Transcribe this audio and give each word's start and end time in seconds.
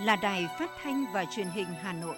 là 0.00 0.16
Đài 0.16 0.48
Phát 0.58 0.70
thanh 0.82 1.04
và 1.12 1.24
Truyền 1.24 1.46
hình 1.46 1.66
Hà 1.82 1.92
Nội. 1.92 2.16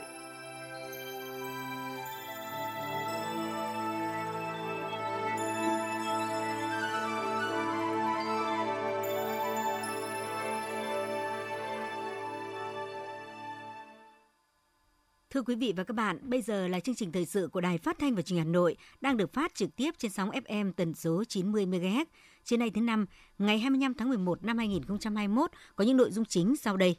Thưa 15.30 15.42
quý 15.42 15.54
vị 15.54 15.72
và 15.76 15.84
các 15.84 15.94
bạn, 15.94 16.18
bây 16.22 16.42
giờ 16.42 16.68
là 16.68 16.80
chương 16.80 16.94
trình 16.94 17.12
thời 17.12 17.26
sự 17.26 17.48
của 17.52 17.60
Đài 17.60 17.78
Phát 17.78 17.98
thanh 17.98 18.14
và 18.14 18.22
Truyền 18.22 18.36
hình 18.36 18.46
Hà 18.46 18.52
Nội 18.52 18.76
đang 19.00 19.16
được 19.16 19.32
phát 19.32 19.54
trực 19.54 19.76
tiếp 19.76 19.90
trên 19.98 20.10
sóng 20.10 20.30
FM 20.30 20.72
tần 20.72 20.94
số 20.94 21.24
90 21.24 21.66
MHz. 21.66 22.04
Trên 22.44 22.60
nay 22.60 22.70
thứ 22.70 22.80
năm, 22.80 23.06
ngày 23.38 23.58
25 23.58 23.94
tháng 23.94 24.08
11 24.08 24.44
năm 24.44 24.58
2021 24.58 25.50
có 25.76 25.84
những 25.84 25.96
nội 25.96 26.10
dung 26.10 26.24
chính 26.24 26.56
sau 26.56 26.76
đây. 26.76 26.96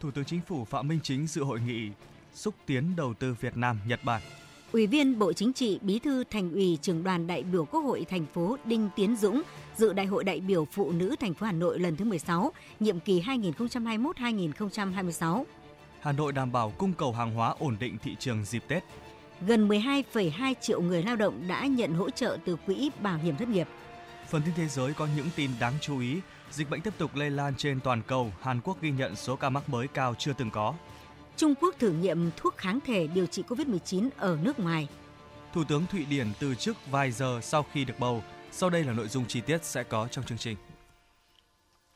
Thủ 0.00 0.10
tướng 0.10 0.24
Chính 0.24 0.40
phủ 0.46 0.64
Phạm 0.64 0.88
Minh 0.88 0.98
Chính 1.02 1.26
dự 1.26 1.44
hội 1.44 1.60
nghị 1.66 1.90
xúc 2.34 2.54
tiến 2.66 2.96
đầu 2.96 3.14
tư 3.14 3.34
Việt 3.40 3.56
Nam 3.56 3.78
Nhật 3.86 4.00
Bản. 4.04 4.22
Ủy 4.72 4.86
viên 4.86 5.18
Bộ 5.18 5.32
Chính 5.32 5.52
trị, 5.52 5.78
Bí 5.82 5.98
thư 5.98 6.24
Thành 6.24 6.52
ủy, 6.52 6.78
Trưởng 6.82 7.04
đoàn 7.04 7.26
đại 7.26 7.42
biểu 7.42 7.64
Quốc 7.64 7.80
hội 7.80 8.06
thành 8.10 8.26
phố 8.26 8.56
Đinh 8.64 8.88
Tiến 8.96 9.16
Dũng 9.16 9.42
dự 9.76 9.92
Đại 9.92 10.06
hội 10.06 10.24
đại 10.24 10.40
biểu 10.40 10.64
Phụ 10.64 10.92
nữ 10.92 11.14
thành 11.20 11.34
phố 11.34 11.46
Hà 11.46 11.52
Nội 11.52 11.78
lần 11.78 11.96
thứ 11.96 12.04
16, 12.04 12.52
nhiệm 12.80 13.00
kỳ 13.00 13.20
2021-2026. 13.20 15.44
Hà 16.00 16.12
Nội 16.12 16.32
đảm 16.32 16.52
bảo 16.52 16.72
cung 16.78 16.92
cầu 16.92 17.12
hàng 17.12 17.34
hóa 17.34 17.54
ổn 17.58 17.76
định 17.80 17.96
thị 18.02 18.16
trường 18.18 18.44
dịp 18.44 18.62
Tết. 18.68 18.84
Gần 19.46 19.68
12,2 19.68 20.54
triệu 20.60 20.80
người 20.80 21.02
lao 21.02 21.16
động 21.16 21.42
đã 21.48 21.66
nhận 21.66 21.94
hỗ 21.94 22.10
trợ 22.10 22.38
từ 22.44 22.56
Quỹ 22.56 22.90
Bảo 23.00 23.18
hiểm 23.18 23.36
thất 23.36 23.48
nghiệp. 23.48 23.68
Phần 24.30 24.42
tin 24.44 24.54
thế 24.56 24.68
giới 24.68 24.92
có 24.92 25.08
những 25.16 25.26
tin 25.36 25.50
đáng 25.60 25.74
chú 25.80 26.00
ý. 26.00 26.16
Dịch 26.52 26.70
bệnh 26.70 26.80
tiếp 26.80 26.94
tục 26.98 27.10
lây 27.14 27.30
lan 27.30 27.54
trên 27.56 27.80
toàn 27.80 28.02
cầu. 28.06 28.32
Hàn 28.40 28.60
Quốc 28.60 28.82
ghi 28.82 28.90
nhận 28.90 29.16
số 29.16 29.36
ca 29.36 29.50
mắc 29.50 29.68
mới 29.68 29.88
cao 29.88 30.14
chưa 30.18 30.32
từng 30.32 30.50
có. 30.50 30.74
Trung 31.36 31.54
Quốc 31.60 31.74
thử 31.78 31.92
nghiệm 31.92 32.30
thuốc 32.36 32.56
kháng 32.56 32.80
thể 32.86 33.06
điều 33.06 33.26
trị 33.26 33.42
COVID-19 33.48 34.08
ở 34.16 34.38
nước 34.42 34.60
ngoài. 34.60 34.88
Thủ 35.54 35.64
tướng 35.64 35.86
Thụy 35.86 36.04
Điển 36.04 36.26
từ 36.40 36.54
chức 36.54 36.76
vài 36.90 37.12
giờ 37.12 37.40
sau 37.42 37.66
khi 37.72 37.84
được 37.84 37.94
bầu. 37.98 38.22
Sau 38.52 38.70
đây 38.70 38.84
là 38.84 38.92
nội 38.92 39.08
dung 39.08 39.26
chi 39.26 39.40
tiết 39.40 39.64
sẽ 39.64 39.82
có 39.82 40.08
trong 40.10 40.24
chương 40.24 40.38
trình. 40.38 40.56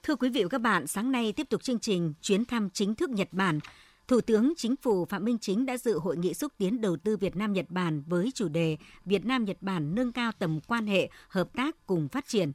Thưa 0.02 0.16
quý 0.16 0.28
vị 0.28 0.42
và 0.42 0.48
các 0.48 0.60
bạn, 0.60 0.86
sáng 0.86 1.12
nay 1.12 1.32
tiếp 1.32 1.46
tục 1.50 1.62
chương 1.62 1.78
trình 1.78 2.14
chuyến 2.22 2.44
thăm 2.44 2.70
chính 2.70 2.94
thức 2.94 3.10
Nhật 3.10 3.28
Bản. 3.32 3.60
Thủ 4.08 4.20
tướng 4.20 4.52
Chính 4.56 4.76
phủ 4.76 5.04
Phạm 5.04 5.24
Minh 5.24 5.38
Chính 5.38 5.66
đã 5.66 5.76
dự 5.76 5.98
hội 5.98 6.16
nghị 6.16 6.34
xúc 6.34 6.52
tiến 6.58 6.80
đầu 6.80 6.96
tư 6.96 7.16
Việt 7.16 7.36
Nam 7.36 7.52
Nhật 7.52 7.66
Bản 7.68 8.02
với 8.06 8.30
chủ 8.34 8.48
đề 8.48 8.76
Việt 9.04 9.24
Nam 9.24 9.44
Nhật 9.44 9.56
Bản 9.60 9.94
nâng 9.94 10.12
cao 10.12 10.32
tầm 10.38 10.60
quan 10.60 10.86
hệ 10.86 11.10
hợp 11.28 11.48
tác 11.52 11.86
cùng 11.86 12.08
phát 12.08 12.28
triển. 12.28 12.52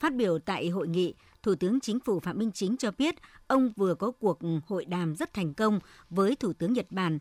Phát 0.00 0.14
biểu 0.14 0.38
tại 0.38 0.68
hội 0.68 0.88
nghị, 0.88 1.14
Thủ 1.42 1.54
tướng 1.54 1.80
Chính 1.80 2.00
phủ 2.00 2.20
Phạm 2.20 2.38
Minh 2.38 2.52
Chính 2.52 2.76
cho 2.76 2.90
biết 2.98 3.14
ông 3.46 3.72
vừa 3.76 3.94
có 3.94 4.10
cuộc 4.10 4.38
hội 4.66 4.84
đàm 4.84 5.14
rất 5.16 5.32
thành 5.32 5.54
công 5.54 5.80
với 6.10 6.36
Thủ 6.36 6.52
tướng 6.52 6.72
Nhật 6.72 6.86
Bản 6.90 7.18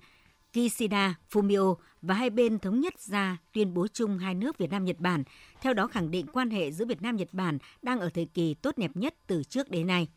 Kishida 0.53 1.15
Fumio 1.31 1.75
và 2.01 2.15
hai 2.15 2.29
bên 2.29 2.59
thống 2.59 2.79
nhất 2.79 2.99
ra 2.99 3.37
tuyên 3.53 3.73
bố 3.73 3.87
chung 3.87 4.17
hai 4.17 4.35
nước 4.35 4.57
Việt 4.57 4.71
Nam 4.71 4.85
Nhật 4.85 4.99
Bản, 4.99 5.23
theo 5.61 5.73
đó 5.73 5.87
khẳng 5.87 6.11
định 6.11 6.25
quan 6.33 6.49
hệ 6.49 6.71
giữa 6.71 6.85
Việt 6.85 7.01
Nam 7.01 7.15
Nhật 7.15 7.29
Bản 7.31 7.57
đang 7.81 7.99
ở 7.99 8.09
thời 8.09 8.25
kỳ 8.25 8.53
tốt 8.53 8.77
đẹp 8.77 8.91
nhất 8.93 9.15
từ 9.27 9.43
trước 9.43 9.69
đến 9.69 9.87
nay. 9.87 10.07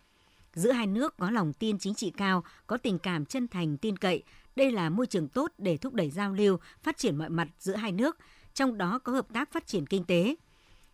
Giữa 0.54 0.72
hai 0.72 0.86
nước 0.86 1.16
có 1.16 1.30
lòng 1.30 1.52
tin 1.52 1.78
chính 1.78 1.94
trị 1.94 2.12
cao, 2.16 2.44
có 2.66 2.76
tình 2.76 2.98
cảm 2.98 3.24
chân 3.24 3.48
thành 3.48 3.76
tin 3.76 3.96
cậy. 3.96 4.22
Đây 4.56 4.72
là 4.72 4.90
môi 4.90 5.06
trường 5.06 5.28
tốt 5.28 5.52
để 5.58 5.76
thúc 5.76 5.94
đẩy 5.94 6.10
giao 6.10 6.32
lưu, 6.32 6.58
phát 6.82 6.98
triển 6.98 7.16
mọi 7.16 7.28
mặt 7.28 7.48
giữa 7.58 7.76
hai 7.76 7.92
nước, 7.92 8.18
trong 8.54 8.78
đó 8.78 8.98
có 8.98 9.12
hợp 9.12 9.26
tác 9.34 9.52
phát 9.52 9.66
triển 9.66 9.86
kinh 9.86 10.04
tế. 10.04 10.34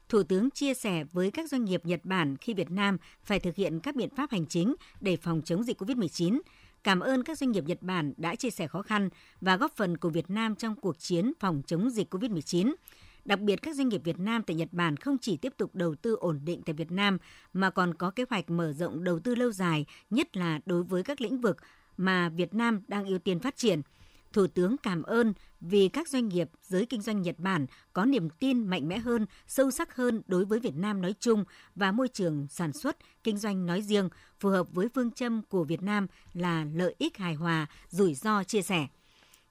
Thủ 0.09 0.22
tướng 0.22 0.50
chia 0.50 0.75
sẻ 0.75 1.05
với 1.12 1.31
các 1.31 1.50
doanh 1.50 1.65
nghiệp 1.65 1.87
Nhật 1.87 2.00
Bản 2.05 2.37
khi 2.37 2.55
Việt 2.55 2.71
Nam 2.71 2.99
phải 3.25 3.41
thực 3.41 3.56
hiện 3.56 3.81
các 3.81 3.97
biện 3.97 4.11
pháp 4.17 4.31
hành 4.31 4.47
chính 4.47 4.75
để 5.00 5.17
phòng 5.17 5.43
chống 5.44 5.62
dịch 5.62 5.83
COVID-19. 5.83 6.41
Cảm 6.84 7.00
ơn 7.00 7.22
các 7.22 7.39
doanh 7.39 7.50
nghiệp 7.50 7.65
Nhật 7.67 7.83
Bản 7.83 8.12
đã 8.16 8.34
chia 8.34 8.50
sẻ 8.50 8.66
khó 8.66 8.83
khăn 8.83 9.09
và 9.41 9.56
góp 9.56 9.77
phần 9.77 9.97
của 9.97 10.09
Việt 10.09 10.31
Nam 10.31 10.55
trong 10.55 10.75
cuộc 10.75 10.99
chiến 10.99 11.33
phòng 11.41 11.62
chống 11.66 11.91
dịch 11.91 12.15
COVID-19. 12.15 12.75
Đặc 13.25 13.41
biệt, 13.41 13.62
các 13.62 13.77
doanh 13.77 13.89
nghiệp 13.89 14.00
Việt 14.05 14.19
Nam 14.19 14.43
tại 14.43 14.56
Nhật 14.56 14.69
Bản 14.72 14.97
không 14.97 15.19
chỉ 15.19 15.37
tiếp 15.37 15.53
tục 15.56 15.75
đầu 15.75 15.95
tư 15.95 16.16
ổn 16.21 16.41
định 16.45 16.62
tại 16.66 16.75
Việt 16.75 16.91
Nam, 16.91 17.19
mà 17.53 17.71
còn 17.71 17.95
có 17.95 18.11
kế 18.11 18.25
hoạch 18.31 18.50
mở 18.50 18.72
rộng 18.72 19.05
đầu 19.05 19.19
tư 19.19 19.34
lâu 19.34 19.53
dài, 19.53 19.87
nhất 20.11 20.37
là 20.37 20.61
đối 20.66 20.83
với 20.83 21.03
các 21.03 21.21
lĩnh 21.21 21.41
vực 21.41 21.56
mà 21.97 22.28
Việt 22.28 22.55
Nam 22.55 22.83
đang 22.89 23.05
ưu 23.05 23.19
tiên 23.19 23.41
phát 23.41 23.56
triển. 23.56 23.83
Thủ 24.32 24.47
tướng 24.47 24.76
cảm 24.76 25.03
ơn 25.03 25.32
vì 25.60 25.88
các 25.88 26.09
doanh 26.09 26.28
nghiệp 26.28 26.50
giới 26.62 26.87
kinh 26.87 27.03
doanh 27.03 27.22
Nhật 27.22 27.38
Bản 27.38 27.66
có 27.92 28.04
niềm 28.04 28.28
tin 28.31 28.66
mạnh 28.66 28.88
mẽ 28.88 28.98
hơn, 28.98 29.26
sâu 29.47 29.70
sắc 29.70 29.97
hơn 29.97 30.22
đối 30.26 30.44
với 30.44 30.60
Việt 30.60 30.75
Nam 30.75 31.03
nói 31.03 31.14
chung 31.20 31.44
và 31.75 31.92
môi 31.92 32.09
trường 32.09 32.47
sản 32.50 32.72
xuất, 32.72 32.97
kinh 33.25 33.38
doanh 33.38 33.66
nói 33.66 33.82
riêng, 33.82 34.09
phù 34.41 34.48
hợp 34.48 34.66
với 34.72 34.88
phương 34.94 35.10
châm 35.10 35.42
của 35.42 35.65
Việt 35.65 35.82
Nam 35.82 36.06
là 36.34 36.66
lợi 36.75 36.94
ích 36.98 37.16
hài 37.19 37.34
hòa, 37.34 37.66
rủi 37.88 38.15
ro 38.15 38.44
chia 38.44 38.62
sẻ. 38.62 38.86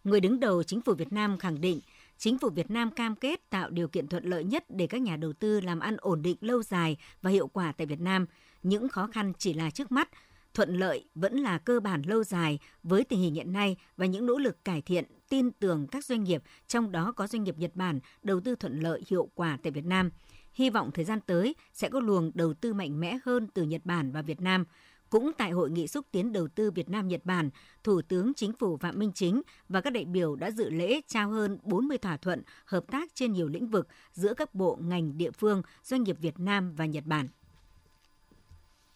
Người 0.03 0.19
đứng 0.19 0.40
đầu 0.40 0.64
chính 0.64 0.81
phủ 0.81 0.94
Việt 0.94 1.14
Nam 1.14 1.38
khẳng 1.38 1.62
định 1.62 1.80
Chính 2.18 2.38
phủ 2.38 2.50
Việt 2.50 2.72
Nam 2.72 2.91
cam 2.91 3.16
kết 3.16 3.50
tạo 3.50 3.69
điều 3.69 3.88
kiện 3.88 4.08
thuận 4.08 4.25
lợi 4.25 4.44
nhất 4.44 4.66
để 4.69 4.88
các 4.88 5.02
nhà 5.02 5.16
đầu 5.16 5.34
tư 5.34 5.59
làm 5.62 5.80
ăn 5.80 5.97
ổn 6.00 6.22
định 6.22 6.38
lâu 6.41 6.64
dài 6.64 6.97
và 7.22 7.31
hiệu 7.31 7.47
quả 7.47 7.72
tại 7.72 7.88
Việt 7.88 8.02
Nam. 8.02 8.25
Những 8.64 8.90
khó 8.90 9.08
khăn 9.08 9.34
chỉ 9.38 9.53
là 9.53 9.69
trước 9.69 9.91
mắt, 9.91 10.09
thuận 10.56 10.76
lợi 10.76 11.06
vẫn 11.16 11.36
là 11.36 11.58
cơ 11.58 11.80
bản 11.80 12.02
lâu 12.06 12.24
dài 12.24 12.60
với 12.84 13.04
tình 13.04 13.20
hình 13.20 13.34
hiện 13.34 13.54
nay 13.54 13.78
và 13.98 14.06
những 14.06 14.26
nỗ 14.26 14.38
lực 14.38 14.66
cải 14.66 14.82
thiện, 14.82 15.06
tin 15.30 15.52
tưởng 15.52 15.88
các 15.88 16.06
doanh 16.06 16.24
nghiệp, 16.24 16.44
trong 16.68 16.92
đó 16.92 17.12
có 17.12 17.28
doanh 17.28 17.44
nghiệp 17.44 17.58
Nhật 17.58 17.76
Bản, 17.76 18.00
đầu 18.24 18.40
tư 18.40 18.56
thuận 18.56 18.80
lợi 18.80 19.04
hiệu 19.08 19.30
quả 19.36 19.58
tại 19.64 19.72
Việt 19.72 19.86
Nam. 19.86 20.12
Hy 20.54 20.70
vọng 20.70 20.92
thời 20.94 21.06
gian 21.06 21.20
tới 21.22 21.56
sẽ 21.74 21.90
có 21.90 22.00
luồng 22.00 22.32
đầu 22.34 22.54
tư 22.54 22.74
mạnh 22.74 23.00
mẽ 23.00 23.18
hơn 23.26 23.48
từ 23.54 23.64
Nhật 23.64 23.82
Bản 23.86 24.12
và 24.12 24.22
Việt 24.22 24.42
Nam, 24.42 24.66
cũng 25.10 25.32
tại 25.38 25.52
hội 25.52 25.72
nghị 25.72 25.88
xúc 25.88 26.06
tiến 26.12 26.34
đầu 26.34 26.48
tư 26.48 26.72
Việt 26.72 26.90
Nam 26.90 27.08
Nhật 27.08 27.26
Bản, 27.26 27.50
Thủ 27.84 28.02
tướng 28.02 28.34
Chính 28.34 28.54
phủ 28.54 28.78
Phạm 28.78 29.00
Minh 29.00 29.12
Chính 29.16 29.42
và 29.70 29.82
các 29.82 29.90
đại 29.90 30.06
biểu 30.06 30.36
đã 30.36 30.52
dự 30.52 30.70
lễ 30.70 31.02
trao 31.08 31.30
hơn 31.30 31.58
40 31.64 31.98
thỏa 31.98 32.18
thuận 32.18 32.42
hợp 32.66 32.84
tác 32.92 33.16
trên 33.16 33.32
nhiều 33.34 33.48
lĩnh 33.48 33.68
vực 33.68 33.88
giữa 34.12 34.34
các 34.34 34.56
bộ 34.56 34.78
ngành 34.82 35.18
địa 35.18 35.32
phương, 35.32 35.62
doanh 35.84 36.04
nghiệp 36.04 36.18
Việt 36.20 36.40
Nam 36.40 36.76
và 36.76 36.86
Nhật 36.86 37.06
Bản. 37.06 37.28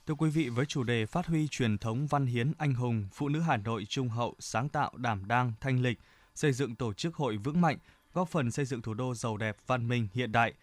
Thưa 0.09 0.15
quý 0.15 0.29
vị, 0.29 0.49
với 0.49 0.65
chủ 0.65 0.83
đề 0.83 1.05
phát 1.05 1.25
huy 1.25 1.47
truyền 1.47 1.77
thống 1.77 2.07
văn 2.07 2.25
hiến 2.25 2.51
anh 2.57 2.73
hùng, 2.73 3.07
phụ 3.13 3.29
nữ 3.29 3.39
Hà 3.39 3.57
Nội 3.57 3.85
trung 3.89 4.09
hậu, 4.09 4.35
sáng 4.39 4.69
tạo, 4.69 4.91
đảm 4.95 5.27
đang, 5.27 5.53
thanh 5.61 5.81
lịch, 5.81 5.99
xây 6.35 6.53
dựng 6.53 6.75
tổ 6.75 6.93
chức 6.93 7.15
hội 7.15 7.37
vững 7.37 7.61
mạnh, 7.61 7.77
góp 8.13 8.29
phần 8.29 8.51
xây 8.51 8.65
dựng 8.65 8.81
thủ 8.81 8.93
đô 8.93 9.15
giàu 9.15 9.37
đẹp, 9.37 9.57
văn 9.67 9.87
minh, 9.87 10.07
hiện 10.13 10.31
đại. 10.31 10.53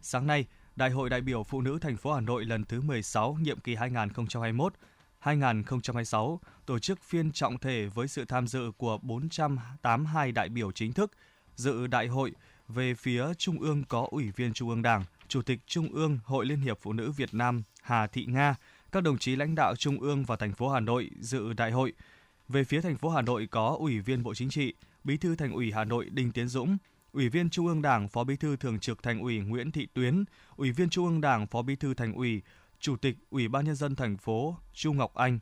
Sáng 0.00 0.26
nay, 0.26 0.46
Đại 0.76 0.90
hội 0.90 1.10
đại 1.10 1.20
biểu 1.20 1.42
phụ 1.42 1.60
nữ 1.60 1.78
thành 1.80 1.96
phố 1.96 2.12
Hà 2.12 2.20
Nội 2.20 2.44
lần 2.44 2.64
thứ 2.64 2.80
16 2.80 3.38
nhiệm 3.40 3.60
kỳ 3.60 3.74
2021 3.74 4.72
2026 5.18 6.40
tổ 6.66 6.78
chức 6.78 7.02
phiên 7.02 7.32
trọng 7.32 7.58
thể 7.58 7.86
với 7.86 8.08
sự 8.08 8.24
tham 8.24 8.46
dự 8.46 8.70
của 8.76 8.98
482 9.02 10.32
đại 10.32 10.48
biểu 10.48 10.72
chính 10.72 10.92
thức. 10.92 11.12
Dự 11.56 11.86
đại 11.86 12.06
hội 12.06 12.32
về 12.68 12.94
phía 12.94 13.34
Trung 13.38 13.60
ương 13.60 13.84
có 13.84 14.06
Ủy 14.10 14.30
viên 14.30 14.52
Trung 14.52 14.68
ương 14.68 14.82
Đảng, 14.82 15.04
Chủ 15.28 15.42
tịch 15.42 15.58
Trung 15.66 15.88
ương 15.92 16.18
Hội 16.24 16.46
Liên 16.46 16.60
hiệp 16.60 16.78
Phụ 16.80 16.92
nữ 16.92 17.10
Việt 17.10 17.34
Nam 17.34 17.62
Hà 17.82 18.06
Thị 18.06 18.24
Nga, 18.28 18.54
các 18.92 19.02
đồng 19.02 19.18
chí 19.18 19.36
lãnh 19.36 19.54
đạo 19.54 19.76
Trung 19.76 20.00
ương 20.00 20.24
và 20.24 20.36
thành 20.36 20.52
phố 20.52 20.68
Hà 20.68 20.80
Nội 20.80 21.10
dự 21.20 21.52
đại 21.52 21.70
hội. 21.70 21.92
Về 22.48 22.64
phía 22.64 22.80
thành 22.80 22.98
phố 22.98 23.08
Hà 23.08 23.22
Nội 23.22 23.48
có 23.50 23.76
Ủy 23.78 24.00
viên 24.00 24.22
Bộ 24.22 24.34
Chính 24.34 24.50
trị, 24.50 24.74
Bí 25.04 25.16
thư 25.16 25.36
Thành 25.36 25.52
ủy 25.52 25.72
Hà 25.72 25.84
Nội 25.84 26.08
Đinh 26.10 26.32
Tiến 26.32 26.48
Dũng, 26.48 26.76
Ủy 27.12 27.28
viên 27.28 27.50
Trung 27.50 27.66
ương 27.66 27.82
Đảng, 27.82 28.08
Phó 28.08 28.24
Bí 28.24 28.36
thư 28.36 28.56
Thường 28.56 28.78
trực 28.78 29.02
Thành 29.02 29.20
ủy 29.20 29.38
Nguyễn 29.38 29.72
Thị 29.72 29.86
Tuyến, 29.94 30.24
Ủy 30.56 30.72
viên 30.72 30.90
Trung 30.90 31.06
ương 31.06 31.20
Đảng, 31.20 31.46
Phó 31.46 31.62
Bí 31.62 31.76
thư 31.76 31.94
Thành 31.94 32.12
ủy, 32.12 32.42
Chủ 32.80 32.96
tịch 32.96 33.16
Ủy 33.30 33.48
ban 33.48 33.64
nhân 33.64 33.74
dân 33.74 33.96
thành 33.96 34.16
phố 34.16 34.56
Chu 34.72 34.92
Ngọc 34.92 35.14
Anh. 35.14 35.38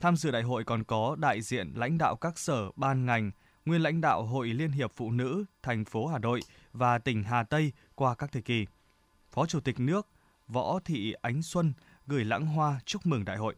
Tham 0.00 0.16
dự 0.16 0.30
đại 0.30 0.42
hội 0.42 0.64
còn 0.64 0.84
có 0.84 1.16
đại 1.18 1.42
diện 1.42 1.72
lãnh 1.74 1.98
đạo 1.98 2.16
các 2.16 2.38
sở, 2.38 2.70
ban 2.76 3.06
ngành, 3.06 3.30
nguyên 3.64 3.82
lãnh 3.82 4.00
đạo 4.00 4.22
Hội 4.22 4.48
Liên 4.48 4.70
hiệp 4.70 4.92
Phụ 4.96 5.10
nữ 5.10 5.44
thành 5.62 5.84
phố 5.84 6.06
Hà 6.06 6.18
Nội 6.18 6.40
và 6.72 6.98
tỉnh 6.98 7.22
Hà 7.22 7.42
Tây 7.42 7.72
qua 7.94 8.14
các 8.14 8.32
thời 8.32 8.42
kỳ. 8.42 8.66
Phó 9.30 9.46
Chủ 9.46 9.60
tịch 9.60 9.80
nước 9.80 10.08
Võ 10.48 10.78
Thị 10.84 11.12
Ánh 11.12 11.42
Xuân 11.42 11.72
gửi 12.08 12.24
lãng 12.24 12.46
hoa 12.46 12.80
chúc 12.84 13.06
mừng 13.06 13.24
đại 13.24 13.36
hội. 13.36 13.54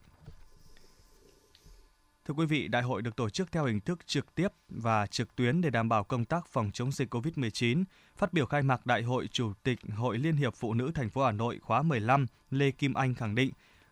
Thưa 2.25 2.35
quý 2.35 2.47
vị, 2.47 2.69
đại 2.69 2.83
hội 2.83 3.03
được 3.03 3.17
tổ 3.17 3.31
chức 3.31 3.53
theo 3.53 3.65
hình 3.65 3.81
thức 3.81 4.07
trực 4.07 4.35
tiếp 4.35 4.49
và 4.69 5.07
trực 5.07 5.37
tuyến 5.37 5.61
để 5.61 5.71
đảm 5.71 5.89
bảo 5.89 6.05
công 6.05 6.25
tác 6.25 6.47
phòng 6.47 6.71
chống 6.73 6.93
dịch 6.93 7.15
COVID-19. 7.15 7.85
Phát 8.17 8.33
biểu 8.33 8.47
khai 8.47 8.63
mạc 8.63 8.87
đại 8.87 9.03
hội, 9.03 9.29
Chủ 9.33 9.53
tịch 9.63 9.79
Hội 9.97 10.19
Liên 10.19 10.37
hiệp 10.37 10.55
Phụ 10.55 10.75
nữ 10.75 10.91
thành 10.95 11.11
phố 11.11 11.25
Hà 11.25 11.33
Nội 11.33 11.59
khóa 11.63 11.83
15 11.83 12.27
Lê 12.51 12.71
Kim 12.71 12.95
Anh 12.95 13.15
khẳng 13.15 13.35
định, 13.35 13.51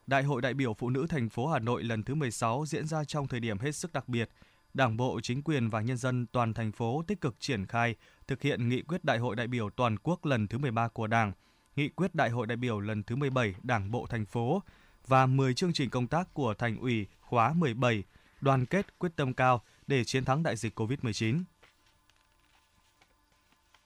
Đại 0.08 0.22
hội 0.22 0.42
đại 0.42 0.54
biểu 0.54 0.74
phụ 0.74 0.90
nữ 0.90 1.06
thành 1.08 1.28
phố 1.28 1.46
Hà 1.46 1.58
Nội 1.58 1.82
lần 1.82 2.02
thứ 2.02 2.14
16 2.14 2.66
diễn 2.66 2.86
ra 2.86 3.04
trong 3.04 3.28
thời 3.28 3.40
điểm 3.40 3.58
hết 3.58 3.72
sức 3.72 3.92
đặc 3.92 4.08
biệt. 4.08 4.28
Đảng 4.74 4.96
bộ, 4.96 5.20
chính 5.22 5.42
quyền 5.42 5.70
và 5.70 5.80
nhân 5.80 5.96
dân 5.96 6.26
toàn 6.26 6.54
thành 6.54 6.72
phố 6.72 7.02
tích 7.06 7.20
cực 7.20 7.40
triển 7.40 7.66
khai, 7.66 7.94
thực 8.26 8.42
hiện 8.42 8.68
nghị 8.68 8.82
quyết 8.82 9.04
đại 9.04 9.18
hội 9.18 9.36
đại 9.36 9.46
biểu 9.46 9.70
toàn 9.70 9.96
quốc 10.02 10.26
lần 10.26 10.48
thứ 10.48 10.58
13 10.58 10.88
của 10.88 11.06
Đảng, 11.06 11.32
nghị 11.78 11.88
quyết 11.88 12.14
đại 12.14 12.30
hội 12.30 12.46
đại 12.46 12.56
biểu 12.56 12.80
lần 12.80 13.02
thứ 13.02 13.16
17 13.16 13.54
Đảng 13.62 13.90
bộ 13.90 14.06
thành 14.06 14.26
phố 14.26 14.62
và 15.06 15.26
10 15.26 15.54
chương 15.54 15.72
trình 15.72 15.90
công 15.90 16.06
tác 16.06 16.34
của 16.34 16.54
thành 16.54 16.78
ủy 16.78 17.06
khóa 17.20 17.52
17 17.52 18.02
đoàn 18.40 18.66
kết 18.66 18.98
quyết 18.98 19.12
tâm 19.16 19.34
cao 19.34 19.62
để 19.86 20.04
chiến 20.04 20.24
thắng 20.24 20.42
đại 20.42 20.56
dịch 20.56 20.80
COVID-19. 20.80 21.42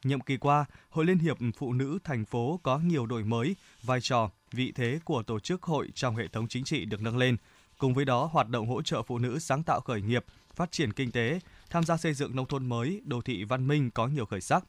Nhiệm 0.05 0.21
kỳ 0.21 0.37
qua, 0.37 0.65
Hội 0.91 1.05
Liên 1.05 1.19
hiệp 1.19 1.37
Phụ 1.57 1.73
nữ 1.73 1.99
thành 2.05 2.25
phố 2.25 2.61
có 2.63 2.79
nhiều 2.79 3.07
đổi 3.07 3.25
mới, 3.25 3.57
vai 3.83 4.01
trò, 4.01 4.31
vị 4.53 4.73
thế 4.75 5.01
của 5.05 5.23
tổ 5.23 5.41
chức 5.41 5.63
hội 5.63 5.89
trong 5.95 6.17
hệ 6.17 6.29
thống 6.29 6.49
chính 6.49 6.65
trị 6.65 6.85
được 6.85 7.03
nâng 7.03 7.19
lên, 7.19 7.37
Cùng 7.79 7.95
với 7.95 8.05
đó, 8.05 8.29
hoạt 8.33 8.49
động 8.49 8.69
hỗ 8.69 8.83
trợ 8.83 9.03
phụ 9.03 9.19
nữ 9.19 9.39
sáng 9.39 9.63
tạo 9.63 9.81
khởi 9.81 10.03
nghiệp, 10.03 10.25
phát 10.55 10.73
triển 10.73 10.93
kinh 10.93 11.11
tế, 11.11 11.41
tham 11.71 11.85
gia 11.85 11.97
xây 11.97 12.15
dựng 12.15 12.37
nông 12.37 12.47
thôn 12.47 12.67
mới, 12.67 13.01
đô 13.05 13.21
thị 13.21 13.45
văn 13.45 13.67
minh 13.69 13.91
có 13.91 14.07
nhiều 14.07 14.27
khởi 14.27 14.41
sắc. 14.41 14.65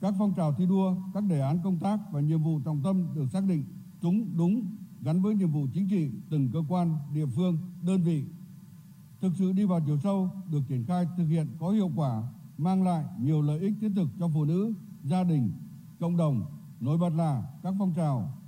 Các 0.00 0.14
phong 0.18 0.34
trào 0.34 0.54
thi 0.54 0.66
đua, 0.66 0.96
các 1.14 1.24
đề 1.24 1.40
án 1.40 1.58
công 1.64 1.78
tác 1.78 1.98
và 2.12 2.20
nhiệm 2.20 2.42
vụ 2.42 2.60
trọng 2.64 2.82
tâm 2.82 3.14
được 3.14 3.26
xác 3.32 3.44
định 3.48 3.64
đúng 4.02 4.36
đúng 4.36 4.76
gắn 5.02 5.22
với 5.22 5.34
nhiệm 5.34 5.50
vụ 5.50 5.66
chính 5.74 5.88
trị 5.88 6.10
từng 6.30 6.50
cơ 6.52 6.62
quan, 6.68 6.96
địa 7.14 7.26
phương, 7.26 7.58
đơn 7.82 8.02
vị 8.02 8.24
thực 9.20 9.32
sự 9.38 9.52
đi 9.52 9.64
vào 9.64 9.80
chiều 9.86 9.98
sâu 9.98 10.30
được 10.50 10.60
triển 10.68 10.84
khai 10.84 11.06
thực 11.16 11.26
hiện 11.26 11.46
có 11.58 11.70
hiệu 11.70 11.90
quả 11.96 12.22
mang 12.58 12.82
lại 12.82 13.04
nhiều 13.20 13.42
lợi 13.42 13.60
ích 13.60 13.74
thiết 13.80 13.92
thực 13.96 14.08
cho 14.18 14.28
phụ 14.34 14.44
nữ, 14.44 14.74
gia 15.04 15.24
đình, 15.24 15.52
cộng 16.00 16.16
đồng, 16.16 16.44
nổi 16.80 16.98
bật 16.98 17.14
là 17.14 17.44
các 17.62 17.74
phong 17.78 17.94
trào 17.94 18.38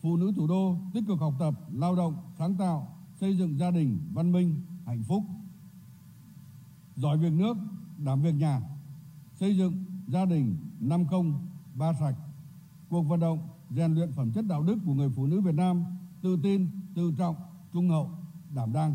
phụ 0.00 0.16
nữ 0.16 0.32
thủ 0.36 0.46
đô 0.46 0.76
tích 0.94 1.04
cực 1.06 1.18
học 1.18 1.34
tập, 1.38 1.54
lao 1.72 1.96
động, 1.96 2.16
sáng 2.38 2.54
tạo, 2.54 2.96
xây 3.14 3.36
dựng 3.36 3.58
gia 3.58 3.70
đình 3.70 3.98
văn 4.12 4.32
minh, 4.32 4.62
hạnh 4.86 5.02
phúc. 5.02 5.22
Giỏi 6.96 7.18
việc 7.18 7.32
nước, 7.32 7.56
đảm 7.98 8.22
việc 8.22 8.34
nhà, 8.34 8.60
xây 9.34 9.56
dựng 9.56 9.84
gia 10.06 10.24
đình 10.24 10.56
năm 10.80 11.06
công, 11.10 11.46
ba 11.74 11.92
sạch. 11.92 12.14
Cuộc 12.88 13.02
vận 13.02 13.20
động 13.20 13.48
rèn 13.70 13.94
luyện 13.94 14.12
phẩm 14.12 14.32
chất 14.32 14.46
đạo 14.46 14.62
đức 14.62 14.78
của 14.86 14.94
người 14.94 15.10
phụ 15.10 15.26
nữ 15.26 15.40
Việt 15.40 15.54
Nam, 15.54 15.84
tự 16.22 16.38
tin, 16.42 16.68
tự 16.94 17.12
trọng, 17.18 17.36
trung 17.72 17.88
hậu, 17.88 18.10
đảm 18.54 18.72
đang. 18.72 18.94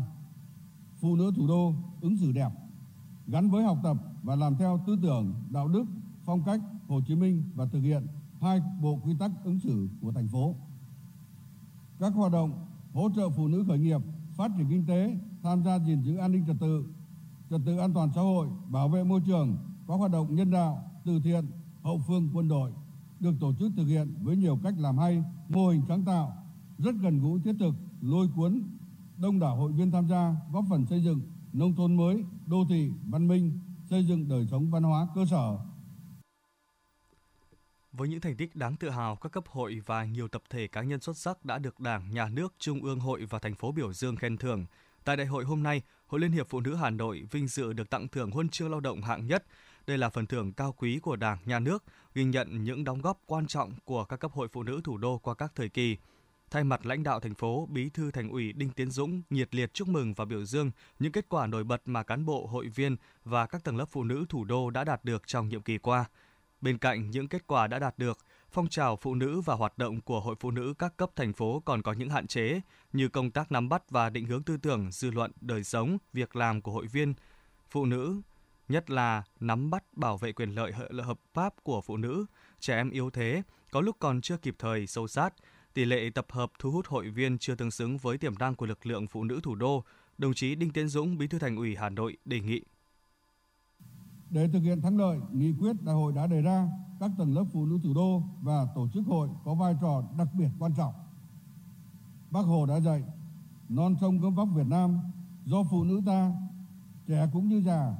Phụ 1.00 1.16
nữ 1.16 1.32
thủ 1.36 1.46
đô 1.46 1.74
ứng 2.00 2.16
xử 2.16 2.32
đẹp, 2.32 2.50
gắn 3.26 3.50
với 3.50 3.64
học 3.64 3.78
tập 3.82 3.96
và 4.22 4.36
làm 4.36 4.56
theo 4.56 4.80
tư 4.86 4.98
tưởng, 5.02 5.34
đạo 5.50 5.68
đức, 5.68 5.84
phong 6.24 6.42
cách 6.42 6.60
Hồ 6.88 7.00
Chí 7.06 7.14
Minh 7.14 7.42
và 7.54 7.66
thực 7.66 7.80
hiện 7.80 8.06
hai 8.40 8.60
bộ 8.80 8.98
quy 9.04 9.14
tắc 9.18 9.30
ứng 9.44 9.60
xử 9.60 9.88
của 10.00 10.12
thành 10.12 10.28
phố. 10.28 10.54
Các 11.98 12.14
hoạt 12.14 12.32
động 12.32 12.66
hỗ 12.94 13.08
trợ 13.16 13.30
phụ 13.30 13.48
nữ 13.48 13.64
khởi 13.68 13.78
nghiệp, 13.78 14.00
phát 14.36 14.50
triển 14.56 14.66
kinh 14.70 14.86
tế, 14.86 15.18
tham 15.42 15.64
gia 15.64 15.78
gìn 15.78 16.02
giữ 16.02 16.16
an 16.16 16.32
ninh 16.32 16.46
trật 16.46 16.56
tự, 16.60 16.84
trật 17.50 17.60
tự 17.66 17.78
an 17.78 17.94
toàn 17.94 18.10
xã 18.14 18.20
hội, 18.20 18.48
bảo 18.68 18.88
vệ 18.88 19.04
môi 19.04 19.20
trường, 19.26 19.56
có 19.86 19.96
hoạt 19.96 20.10
động 20.10 20.34
nhân 20.34 20.50
đạo, 20.50 20.90
từ 21.04 21.20
thiện, 21.20 21.46
hậu 21.82 21.98
phương 22.06 22.30
quân 22.32 22.48
đội 22.48 22.72
được 23.22 23.34
tổ 23.40 23.54
chức 23.58 23.72
thực 23.76 23.84
hiện 23.84 24.14
với 24.22 24.36
nhiều 24.36 24.58
cách 24.62 24.74
làm 24.78 24.98
hay, 24.98 25.22
mô 25.48 25.68
hình 25.68 25.82
sáng 25.88 26.04
tạo, 26.04 26.36
rất 26.78 26.94
gần 27.02 27.20
gũi 27.20 27.40
thiết 27.44 27.52
thực, 27.60 27.74
lôi 28.00 28.28
cuốn 28.36 28.62
đông 29.16 29.38
đảo 29.38 29.56
hội 29.56 29.72
viên 29.72 29.90
tham 29.90 30.08
gia 30.08 30.34
góp 30.52 30.64
phần 30.70 30.86
xây 30.86 31.04
dựng 31.04 31.20
nông 31.52 31.76
thôn 31.76 31.96
mới, 31.96 32.24
đô 32.46 32.64
thị 32.68 32.90
văn 33.10 33.28
minh, 33.28 33.60
xây 33.90 34.04
dựng 34.06 34.28
đời 34.28 34.46
sống 34.50 34.70
văn 34.70 34.82
hóa 34.82 35.06
cơ 35.14 35.24
sở. 35.30 35.58
Với 37.92 38.08
những 38.08 38.20
thành 38.20 38.36
tích 38.36 38.56
đáng 38.56 38.76
tự 38.76 38.90
hào, 38.90 39.16
các 39.16 39.32
cấp 39.32 39.44
hội 39.46 39.80
và 39.86 40.04
nhiều 40.04 40.28
tập 40.28 40.42
thể 40.50 40.66
cá 40.66 40.82
nhân 40.82 41.00
xuất 41.00 41.16
sắc 41.16 41.44
đã 41.44 41.58
được 41.58 41.80
Đảng, 41.80 42.10
Nhà 42.10 42.28
nước, 42.28 42.54
Trung 42.58 42.82
ương 42.82 43.00
hội 43.00 43.26
và 43.30 43.38
thành 43.38 43.54
phố 43.54 43.72
biểu 43.72 43.92
dương 43.92 44.16
khen 44.16 44.36
thưởng. 44.36 44.66
Tại 45.04 45.16
đại 45.16 45.26
hội 45.26 45.44
hôm 45.44 45.62
nay, 45.62 45.82
Hội 46.06 46.20
Liên 46.20 46.32
hiệp 46.32 46.46
Phụ 46.48 46.60
nữ 46.60 46.74
Hà 46.74 46.90
Nội 46.90 47.26
vinh 47.30 47.48
dự 47.48 47.72
được 47.72 47.90
tặng 47.90 48.08
thưởng 48.08 48.30
huân 48.30 48.48
chương 48.48 48.70
lao 48.70 48.80
động 48.80 49.02
hạng 49.02 49.26
nhất. 49.26 49.44
Đây 49.86 49.98
là 49.98 50.10
phần 50.10 50.26
thưởng 50.26 50.52
cao 50.52 50.74
quý 50.78 50.98
của 50.98 51.16
Đảng, 51.16 51.38
Nhà 51.44 51.58
nước, 51.58 51.84
ghi 52.14 52.24
nhận 52.24 52.64
những 52.64 52.84
đóng 52.84 53.02
góp 53.02 53.20
quan 53.26 53.46
trọng 53.46 53.72
của 53.84 54.04
các 54.04 54.16
cấp 54.16 54.32
hội 54.32 54.48
phụ 54.48 54.62
nữ 54.62 54.80
thủ 54.84 54.98
đô 54.98 55.18
qua 55.18 55.34
các 55.34 55.52
thời 55.54 55.68
kỳ. 55.68 55.96
Thay 56.50 56.64
mặt 56.64 56.86
lãnh 56.86 57.02
đạo 57.02 57.20
thành 57.20 57.34
phố, 57.34 57.68
Bí 57.70 57.90
thư 57.90 58.10
Thành 58.10 58.28
ủy 58.28 58.52
Đinh 58.52 58.70
Tiến 58.70 58.90
Dũng 58.90 59.22
nhiệt 59.30 59.54
liệt 59.54 59.74
chúc 59.74 59.88
mừng 59.88 60.14
và 60.14 60.24
biểu 60.24 60.44
dương 60.44 60.70
những 60.98 61.12
kết 61.12 61.26
quả 61.28 61.46
nổi 61.46 61.64
bật 61.64 61.82
mà 61.84 62.02
cán 62.02 62.26
bộ, 62.26 62.46
hội 62.46 62.68
viên 62.68 62.96
và 63.24 63.46
các 63.46 63.64
tầng 63.64 63.76
lớp 63.76 63.84
phụ 63.90 64.04
nữ 64.04 64.24
thủ 64.28 64.44
đô 64.44 64.70
đã 64.70 64.84
đạt 64.84 65.04
được 65.04 65.22
trong 65.26 65.48
nhiệm 65.48 65.62
kỳ 65.62 65.78
qua. 65.78 66.04
Bên 66.60 66.78
cạnh 66.78 67.10
những 67.10 67.28
kết 67.28 67.46
quả 67.46 67.66
đã 67.66 67.78
đạt 67.78 67.98
được, 67.98 68.18
phong 68.50 68.68
trào 68.68 68.96
phụ 68.96 69.14
nữ 69.14 69.40
và 69.40 69.54
hoạt 69.54 69.78
động 69.78 70.00
của 70.00 70.20
Hội 70.20 70.34
Phụ 70.40 70.50
nữ 70.50 70.74
các 70.78 70.96
cấp 70.96 71.10
thành 71.16 71.32
phố 71.32 71.62
còn 71.64 71.82
có 71.82 71.92
những 71.92 72.10
hạn 72.10 72.26
chế 72.26 72.60
như 72.92 73.08
công 73.08 73.30
tác 73.30 73.52
nắm 73.52 73.68
bắt 73.68 73.90
và 73.90 74.10
định 74.10 74.26
hướng 74.26 74.42
tư 74.42 74.56
tưởng, 74.56 74.90
dư 74.90 75.10
luận, 75.10 75.32
đời 75.40 75.64
sống, 75.64 75.98
việc 76.12 76.36
làm 76.36 76.60
của 76.60 76.72
hội 76.72 76.86
viên 76.86 77.14
phụ 77.70 77.86
nữ, 77.86 78.20
nhất 78.68 78.90
là 78.90 79.22
nắm 79.40 79.70
bắt 79.70 79.84
bảo 79.96 80.16
vệ 80.16 80.32
quyền 80.32 80.50
lợi 80.50 80.72
hợp 81.02 81.18
pháp 81.34 81.54
của 81.62 81.80
phụ 81.80 81.96
nữ, 81.96 82.26
trẻ 82.60 82.76
em 82.76 82.90
yếu 82.90 83.10
thế, 83.10 83.42
có 83.72 83.80
lúc 83.80 83.96
còn 83.98 84.20
chưa 84.20 84.36
kịp 84.36 84.56
thời 84.58 84.86
sâu 84.86 85.08
sát, 85.08 85.34
tỷ 85.74 85.84
lệ 85.84 86.10
tập 86.14 86.26
hợp 86.30 86.50
thu 86.58 86.70
hút 86.70 86.86
hội 86.86 87.10
viên 87.10 87.38
chưa 87.38 87.54
tương 87.54 87.70
xứng 87.70 87.98
với 87.98 88.18
tiềm 88.18 88.34
năng 88.38 88.54
của 88.54 88.66
lực 88.66 88.86
lượng 88.86 89.06
phụ 89.06 89.24
nữ 89.24 89.40
thủ 89.42 89.54
đô, 89.54 89.84
đồng 90.18 90.34
chí 90.34 90.54
Đinh 90.54 90.72
Tiến 90.72 90.88
Dũng, 90.88 91.18
Bí 91.18 91.26
thư 91.26 91.38
Thành 91.38 91.56
ủy 91.56 91.76
Hà 91.76 91.88
Nội 91.88 92.16
đề 92.24 92.40
nghị. 92.40 92.62
Để 94.30 94.48
thực 94.52 94.60
hiện 94.60 94.82
thắng 94.82 94.98
lợi, 94.98 95.18
nghị 95.32 95.52
quyết 95.60 95.76
đại 95.82 95.94
hội 95.94 96.12
đã 96.12 96.26
đề 96.26 96.42
ra 96.42 96.68
các 97.00 97.10
tầng 97.18 97.34
lớp 97.34 97.44
phụ 97.52 97.66
nữ 97.66 97.78
thủ 97.82 97.94
đô 97.94 98.22
và 98.42 98.66
tổ 98.74 98.88
chức 98.94 99.06
hội 99.06 99.28
có 99.44 99.54
vai 99.54 99.74
trò 99.80 100.02
đặc 100.18 100.28
biệt 100.34 100.48
quan 100.58 100.74
trọng. 100.76 100.94
Bác 102.30 102.40
Hồ 102.40 102.66
đã 102.66 102.80
dạy, 102.80 103.02
non 103.68 103.96
sông 104.00 104.20
gấm 104.20 104.34
vóc 104.34 104.48
Việt 104.54 104.66
Nam 104.66 104.98
do 105.44 105.64
phụ 105.70 105.84
nữ 105.84 106.00
ta, 106.06 106.32
trẻ 107.06 107.28
cũng 107.32 107.48
như 107.48 107.60
già, 107.60 107.96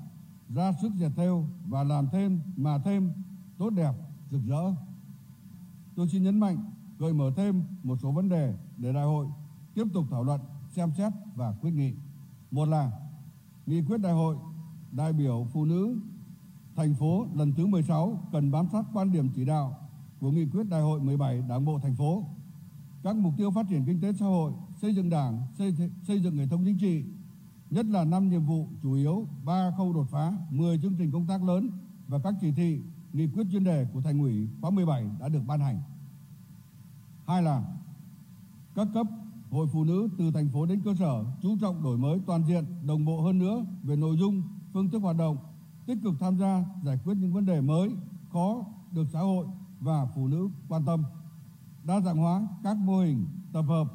ra 0.55 0.73
sức 0.83 0.93
dệt 0.97 1.11
theo 1.17 1.47
và 1.69 1.83
làm 1.83 2.09
thêm 2.13 2.41
mà 2.57 2.79
thêm 2.79 3.13
tốt 3.59 3.71
đẹp, 3.71 3.93
rực 4.31 4.41
rỡ. 4.47 4.63
Tôi 5.97 6.09
xin 6.09 6.23
nhấn 6.23 6.41
mạnh, 6.41 6.71
gợi 6.99 7.13
mở 7.13 7.33
thêm 7.37 7.63
một 7.83 7.97
số 8.03 8.13
vấn 8.13 8.29
đề 8.29 8.55
để 8.77 8.93
đại 8.93 9.05
hội 9.05 9.27
tiếp 9.75 9.85
tục 9.95 10.05
thảo 10.11 10.25
luận, 10.25 10.41
xem 10.69 10.91
xét 10.97 11.13
và 11.37 11.53
quyết 11.61 11.71
nghị. 11.71 11.95
Một 12.51 12.69
là 12.69 12.93
nghị 13.67 13.83
quyết 13.83 13.99
đại 13.99 14.13
hội 14.13 14.37
đại 14.93 15.13
biểu 15.13 15.47
phụ 15.53 15.65
nữ 15.65 15.97
thành 16.77 16.95
phố 16.95 17.27
lần 17.35 17.53
thứ 17.53 17.67
16 17.67 18.29
cần 18.33 18.51
bám 18.51 18.67
sát 18.73 18.85
quan 18.93 19.13
điểm 19.13 19.29
chỉ 19.35 19.45
đạo 19.45 19.79
của 20.21 20.31
nghị 20.31 20.47
quyết 20.47 20.69
đại 20.69 20.83
hội 20.83 21.01
17 21.01 21.43
Đảng 21.49 21.65
bộ 21.65 21.79
thành 21.79 21.95
phố. 21.95 22.25
Các 23.03 23.17
mục 23.17 23.35
tiêu 23.37 23.51
phát 23.51 23.67
triển 23.69 23.85
kinh 23.85 24.01
tế 24.01 24.13
xã 24.13 24.27
hội, 24.27 24.53
xây 24.81 24.95
dựng 24.95 25.11
Đảng, 25.11 25.43
xây, 25.59 25.75
xây 26.03 26.21
dựng 26.21 26.37
hệ 26.37 26.47
thống 26.47 26.65
chính 26.65 26.79
trị, 26.79 27.05
nhất 27.73 27.87
là 27.87 28.05
năm 28.05 28.29
nhiệm 28.29 28.45
vụ 28.45 28.69
chủ 28.83 28.93
yếu, 28.93 29.27
ba 29.45 29.71
khâu 29.77 29.93
đột 29.93 30.07
phá, 30.11 30.33
10 30.51 30.79
chương 30.79 30.95
trình 30.99 31.11
công 31.11 31.27
tác 31.27 31.43
lớn 31.43 31.71
và 32.09 32.19
các 32.19 32.35
chỉ 32.41 32.53
thị, 32.53 32.81
nghị 33.13 33.29
quyết 33.29 33.47
chuyên 33.53 33.65
đề 33.65 33.87
của 33.93 34.01
Thành 34.01 34.19
ủy 34.19 34.49
khóa 34.61 34.71
17 34.71 35.05
đã 35.21 35.29
được 35.29 35.43
ban 35.47 35.61
hành. 35.61 35.81
Hai 37.27 37.43
là 37.43 37.65
các 38.75 38.89
cấp 38.95 39.07
Hội 39.51 39.67
Phụ 39.73 39.85
nữ 39.85 40.09
từ 40.19 40.31
thành 40.31 40.49
phố 40.49 40.67
đến 40.67 40.81
cơ 40.85 40.95
sở 40.99 41.25
chú 41.43 41.57
trọng 41.61 41.83
đổi 41.83 41.99
mới 41.99 42.21
toàn 42.27 42.45
diện, 42.47 42.65
đồng 42.87 43.05
bộ 43.05 43.23
hơn 43.23 43.39
nữa 43.39 43.65
về 43.83 43.97
nội 43.97 44.17
dung, 44.17 44.43
phương 44.73 44.91
thức 44.91 44.99
hoạt 44.99 45.17
động, 45.17 45.37
tích 45.87 45.99
cực 46.03 46.15
tham 46.21 46.39
gia 46.39 46.65
giải 46.85 46.99
quyết 47.05 47.15
những 47.15 47.33
vấn 47.33 47.47
đề 47.47 47.61
mới, 47.61 47.91
khó 48.33 48.65
được 48.93 49.07
xã 49.13 49.21
hội 49.21 49.47
và 49.81 50.07
phụ 50.15 50.29
nữ 50.29 50.49
quan 50.69 50.85
tâm. 50.85 51.05
Đa 51.85 52.01
dạng 52.01 52.17
hóa 52.17 52.47
các 52.63 52.77
mô 52.77 52.99
hình 52.99 53.27
tập 53.53 53.63
hợp, 53.69 53.87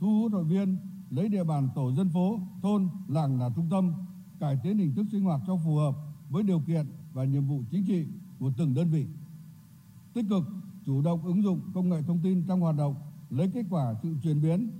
thu 0.00 0.20
hút 0.20 0.32
hội 0.32 0.44
viên, 0.44 0.76
lấy 1.10 1.28
địa 1.28 1.44
bàn 1.44 1.68
tổ 1.74 1.92
dân 1.92 2.08
phố, 2.08 2.40
thôn, 2.62 2.88
làng 3.08 3.40
là 3.40 3.50
trung 3.56 3.66
tâm, 3.70 3.92
cải 4.40 4.58
tiến 4.62 4.78
hình 4.78 4.94
thức 4.94 5.06
sinh 5.12 5.24
hoạt 5.24 5.40
cho 5.46 5.56
phù 5.64 5.76
hợp 5.76 5.96
với 6.30 6.42
điều 6.42 6.60
kiện 6.60 6.86
và 7.12 7.24
nhiệm 7.24 7.46
vụ 7.46 7.62
chính 7.70 7.84
trị 7.86 8.06
của 8.38 8.50
từng 8.56 8.74
đơn 8.74 8.90
vị. 8.90 9.06
Tích 10.14 10.24
cực 10.28 10.42
chủ 10.86 11.02
động 11.02 11.22
ứng 11.24 11.42
dụng 11.42 11.60
công 11.74 11.88
nghệ 11.88 12.02
thông 12.02 12.18
tin 12.22 12.44
trong 12.46 12.60
hoạt 12.60 12.76
động, 12.76 12.94
lấy 13.30 13.50
kết 13.54 13.66
quả 13.70 13.94
sự 14.02 14.16
chuyển 14.22 14.42
biến 14.42 14.70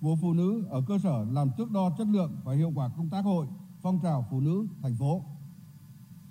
của 0.00 0.16
phụ 0.16 0.32
nữ 0.32 0.64
ở 0.70 0.82
cơ 0.88 0.98
sở 0.98 1.26
làm 1.30 1.50
thước 1.58 1.70
đo 1.70 1.90
chất 1.98 2.06
lượng 2.06 2.36
và 2.44 2.54
hiệu 2.54 2.72
quả 2.74 2.88
công 2.96 3.08
tác 3.08 3.24
hội, 3.24 3.46
phong 3.82 4.00
trào 4.02 4.26
phụ 4.30 4.40
nữ 4.40 4.66
thành 4.82 4.94
phố. 4.96 5.24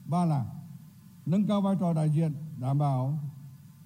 Ba 0.05 0.25
là 0.25 0.45
nâng 1.25 1.45
cao 1.47 1.61
vai 1.61 1.75
trò 1.79 1.93
đại 1.93 2.09
diện 2.09 2.33
đảm 2.57 2.77
bảo 2.77 3.19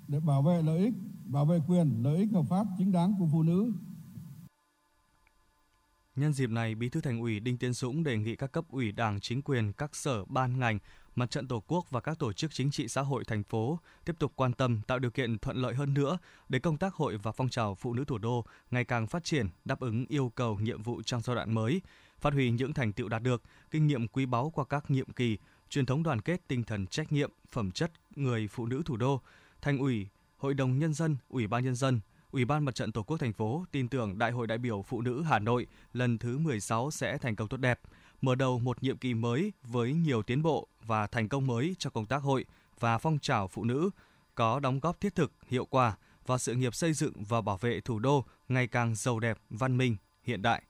để 0.07 0.19
bảo 0.19 0.41
vệ 0.41 0.61
lợi 0.61 0.77
ích, 0.79 0.93
bảo 1.25 1.45
vệ 1.45 1.59
quyền, 1.67 2.03
lợi 2.03 2.17
ích 2.17 2.31
hợp 2.33 2.45
pháp 2.49 2.67
chính 2.77 2.91
đáng 2.91 3.13
của 3.19 3.27
phụ 3.31 3.43
nữ 3.43 3.73
Nhân 6.15 6.33
dịp 6.33 6.49
này, 6.49 6.75
Bí 6.75 6.89
thư 6.89 7.01
Thành 7.01 7.19
ủy 7.21 7.39
Đinh 7.39 7.57
Tiến 7.57 7.73
Dũng 7.73 8.03
đề 8.03 8.17
nghị 8.17 8.35
các 8.35 8.51
cấp 8.51 8.65
ủy 8.69 8.91
Đảng, 8.91 9.19
chính 9.19 9.41
quyền, 9.41 9.73
các 9.73 9.95
sở, 9.95 10.25
ban 10.25 10.59
ngành, 10.59 10.79
Mặt 11.15 11.31
trận 11.31 11.47
Tổ 11.47 11.63
quốc 11.67 11.85
và 11.89 12.01
các 12.01 12.19
tổ 12.19 12.33
chức 12.33 12.53
chính 12.53 12.71
trị 12.71 12.87
xã 12.87 13.01
hội 13.01 13.23
thành 13.25 13.43
phố 13.43 13.79
tiếp 14.05 14.15
tục 14.19 14.31
quan 14.35 14.53
tâm 14.53 14.81
tạo 14.87 14.99
điều 14.99 15.11
kiện 15.11 15.39
thuận 15.39 15.57
lợi 15.57 15.75
hơn 15.75 15.93
nữa 15.93 16.17
để 16.49 16.59
công 16.59 16.77
tác 16.77 16.93
hội 16.93 17.17
và 17.17 17.31
phong 17.31 17.49
trào 17.49 17.75
phụ 17.75 17.93
nữ 17.93 18.05
thủ 18.05 18.17
đô 18.17 18.45
ngày 18.71 18.85
càng 18.85 19.07
phát 19.07 19.23
triển, 19.23 19.47
đáp 19.65 19.79
ứng 19.79 20.05
yêu 20.09 20.31
cầu 20.35 20.59
nhiệm 20.59 20.81
vụ 20.81 21.01
trong 21.01 21.21
giai 21.21 21.35
đoạn 21.35 21.53
mới, 21.53 21.81
phát 22.19 22.33
huy 22.33 22.51
những 22.51 22.73
thành 22.73 22.93
tựu 22.93 23.09
đạt 23.09 23.23
được, 23.23 23.43
kinh 23.71 23.87
nghiệm 23.87 24.07
quý 24.07 24.25
báu 24.25 24.49
qua 24.49 24.65
các 24.65 24.91
nhiệm 24.91 25.13
kỳ, 25.13 25.37
truyền 25.69 25.85
thống 25.85 26.03
đoàn 26.03 26.21
kết, 26.21 26.47
tinh 26.47 26.63
thần 26.63 26.87
trách 26.87 27.11
nhiệm, 27.11 27.31
phẩm 27.51 27.71
chất 27.71 27.91
người 28.15 28.47
phụ 28.47 28.65
nữ 28.65 28.81
thủ 28.85 28.97
đô, 28.97 29.21
Thành 29.61 29.77
ủy, 29.77 30.07
Hội 30.37 30.53
đồng 30.53 30.79
nhân 30.79 30.93
dân, 30.93 31.17
Ủy 31.29 31.47
ban 31.47 31.63
nhân 31.63 31.75
dân, 31.75 31.99
Ủy 32.33 32.45
ban 32.45 32.65
Mặt 32.65 32.75
trận 32.75 32.91
Tổ 32.91 33.03
quốc 33.03 33.17
thành 33.17 33.33
phố 33.33 33.65
tin 33.71 33.87
tưởng 33.87 34.17
Đại 34.17 34.31
hội 34.31 34.47
đại 34.47 34.57
biểu 34.57 34.81
Phụ 34.81 35.01
nữ 35.01 35.23
Hà 35.23 35.39
Nội 35.39 35.67
lần 35.93 36.17
thứ 36.17 36.37
16 36.37 36.91
sẽ 36.91 37.17
thành 37.17 37.35
công 37.35 37.47
tốt 37.47 37.57
đẹp, 37.57 37.79
mở 38.21 38.35
đầu 38.35 38.59
một 38.59 38.83
nhiệm 38.83 38.97
kỳ 38.97 39.13
mới 39.13 39.53
với 39.63 39.93
nhiều 39.93 40.23
tiến 40.23 40.41
bộ 40.41 40.67
và 40.85 41.07
thành 41.07 41.29
công 41.29 41.47
mới 41.47 41.75
cho 41.79 41.89
công 41.89 42.05
tác 42.05 42.23
hội 42.23 42.45
và 42.79 42.97
phong 42.97 43.19
trào 43.19 43.47
phụ 43.47 43.63
nữ, 43.63 43.89
có 44.35 44.59
đóng 44.59 44.79
góp 44.79 45.01
thiết 45.01 45.15
thực, 45.15 45.31
hiệu 45.47 45.65
quả 45.65 45.97
vào 46.25 46.37
sự 46.37 46.53
nghiệp 46.53 46.75
xây 46.75 46.93
dựng 46.93 47.13
và 47.29 47.41
bảo 47.41 47.57
vệ 47.57 47.81
thủ 47.81 47.99
đô 47.99 48.25
ngày 48.47 48.67
càng 48.67 48.95
giàu 48.95 49.19
đẹp, 49.19 49.37
văn 49.49 49.77
minh, 49.77 49.95
hiện 50.23 50.41
đại. 50.41 50.63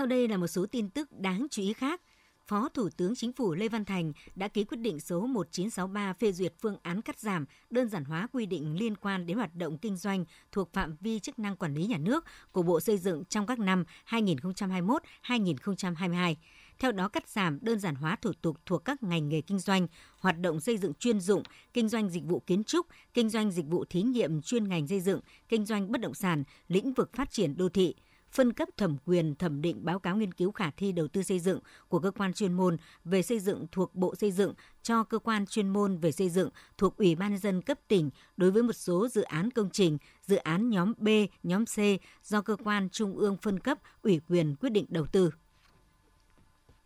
Sau 0.00 0.06
đây 0.06 0.28
là 0.28 0.36
một 0.36 0.46
số 0.46 0.66
tin 0.66 0.90
tức 0.90 1.12
đáng 1.12 1.46
chú 1.50 1.62
ý 1.62 1.72
khác. 1.72 2.00
Phó 2.46 2.68
Thủ 2.68 2.88
tướng 2.96 3.14
Chính 3.14 3.32
phủ 3.32 3.54
Lê 3.54 3.68
Văn 3.68 3.84
Thành 3.84 4.12
đã 4.34 4.48
ký 4.48 4.64
quyết 4.64 4.78
định 4.78 5.00
số 5.00 5.26
1963 5.26 6.12
phê 6.12 6.32
duyệt 6.32 6.54
phương 6.62 6.76
án 6.82 7.02
cắt 7.02 7.18
giảm, 7.18 7.46
đơn 7.70 7.88
giản 7.88 8.04
hóa 8.04 8.28
quy 8.32 8.46
định 8.46 8.76
liên 8.78 8.96
quan 8.96 9.26
đến 9.26 9.36
hoạt 9.36 9.54
động 9.54 9.78
kinh 9.78 9.96
doanh 9.96 10.24
thuộc 10.52 10.72
phạm 10.72 10.96
vi 11.00 11.18
chức 11.18 11.38
năng 11.38 11.56
quản 11.56 11.74
lý 11.74 11.86
nhà 11.86 11.98
nước 11.98 12.24
của 12.52 12.62
Bộ 12.62 12.80
Xây 12.80 12.98
dựng 12.98 13.24
trong 13.24 13.46
các 13.46 13.58
năm 13.58 13.84
2021-2022. 14.08 16.34
Theo 16.78 16.92
đó 16.92 17.08
cắt 17.08 17.28
giảm 17.28 17.58
đơn 17.62 17.78
giản 17.78 17.94
hóa 17.94 18.16
thủ 18.22 18.32
tục 18.42 18.56
thuộc 18.66 18.84
các 18.84 19.02
ngành 19.02 19.28
nghề 19.28 19.40
kinh 19.40 19.58
doanh, 19.58 19.86
hoạt 20.18 20.40
động 20.40 20.60
xây 20.60 20.78
dựng 20.78 20.94
chuyên 20.94 21.20
dụng, 21.20 21.42
kinh 21.72 21.88
doanh 21.88 22.08
dịch 22.08 22.24
vụ 22.24 22.40
kiến 22.40 22.64
trúc, 22.64 22.86
kinh 23.14 23.30
doanh 23.30 23.50
dịch 23.50 23.66
vụ 23.66 23.84
thí 23.84 24.02
nghiệm 24.02 24.42
chuyên 24.42 24.68
ngành 24.68 24.88
xây 24.88 25.00
dựng, 25.00 25.20
kinh 25.48 25.66
doanh 25.66 25.92
bất 25.92 26.00
động 26.00 26.14
sản, 26.14 26.44
lĩnh 26.68 26.92
vực 26.92 27.10
phát 27.12 27.30
triển 27.30 27.56
đô 27.56 27.68
thị– 27.68 27.94
phân 28.32 28.52
cấp 28.52 28.68
thẩm 28.76 28.96
quyền 29.06 29.34
thẩm 29.34 29.62
định 29.62 29.84
báo 29.84 29.98
cáo 29.98 30.16
nghiên 30.16 30.34
cứu 30.34 30.52
khả 30.52 30.70
thi 30.70 30.92
đầu 30.92 31.08
tư 31.08 31.22
xây 31.22 31.38
dựng 31.38 31.60
của 31.88 31.98
cơ 31.98 32.10
quan 32.10 32.32
chuyên 32.32 32.52
môn 32.52 32.76
về 33.04 33.22
xây 33.22 33.40
dựng 33.40 33.66
thuộc 33.72 33.94
Bộ 33.94 34.14
Xây 34.14 34.32
dựng 34.32 34.54
cho 34.82 35.04
cơ 35.04 35.18
quan 35.18 35.46
chuyên 35.46 35.68
môn 35.68 35.98
về 35.98 36.12
xây 36.12 36.30
dựng 36.30 36.50
thuộc 36.78 36.96
Ủy 36.96 37.14
ban 37.14 37.30
nhân 37.30 37.38
dân 37.38 37.62
cấp 37.62 37.78
tỉnh 37.88 38.10
đối 38.36 38.50
với 38.50 38.62
một 38.62 38.72
số 38.72 39.08
dự 39.08 39.22
án 39.22 39.50
công 39.50 39.70
trình, 39.70 39.98
dự 40.26 40.36
án 40.36 40.70
nhóm 40.70 40.92
B, 40.98 41.08
nhóm 41.42 41.64
C 41.64 41.78
do 42.24 42.42
cơ 42.42 42.56
quan 42.64 42.88
trung 42.88 43.16
ương 43.16 43.36
phân 43.36 43.60
cấp 43.60 43.78
ủy 44.02 44.20
quyền 44.28 44.56
quyết 44.56 44.70
định 44.70 44.86
đầu 44.88 45.06
tư. 45.06 45.30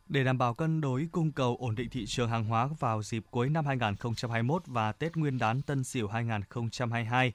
Để 0.08 0.24
đảm 0.24 0.38
bảo 0.38 0.54
cân 0.54 0.80
đối 0.80 1.08
cung 1.12 1.32
cầu 1.32 1.56
ổn 1.60 1.74
định 1.74 1.90
thị 1.90 2.06
trường 2.06 2.28
hàng 2.28 2.44
hóa 2.44 2.68
vào 2.78 3.02
dịp 3.02 3.24
cuối 3.30 3.48
năm 3.48 3.66
2021 3.66 4.62
và 4.66 4.92
Tết 4.92 5.16
Nguyên 5.16 5.38
đán 5.38 5.62
Tân 5.62 5.84
Sửu 5.84 6.08
2022, 6.08 7.32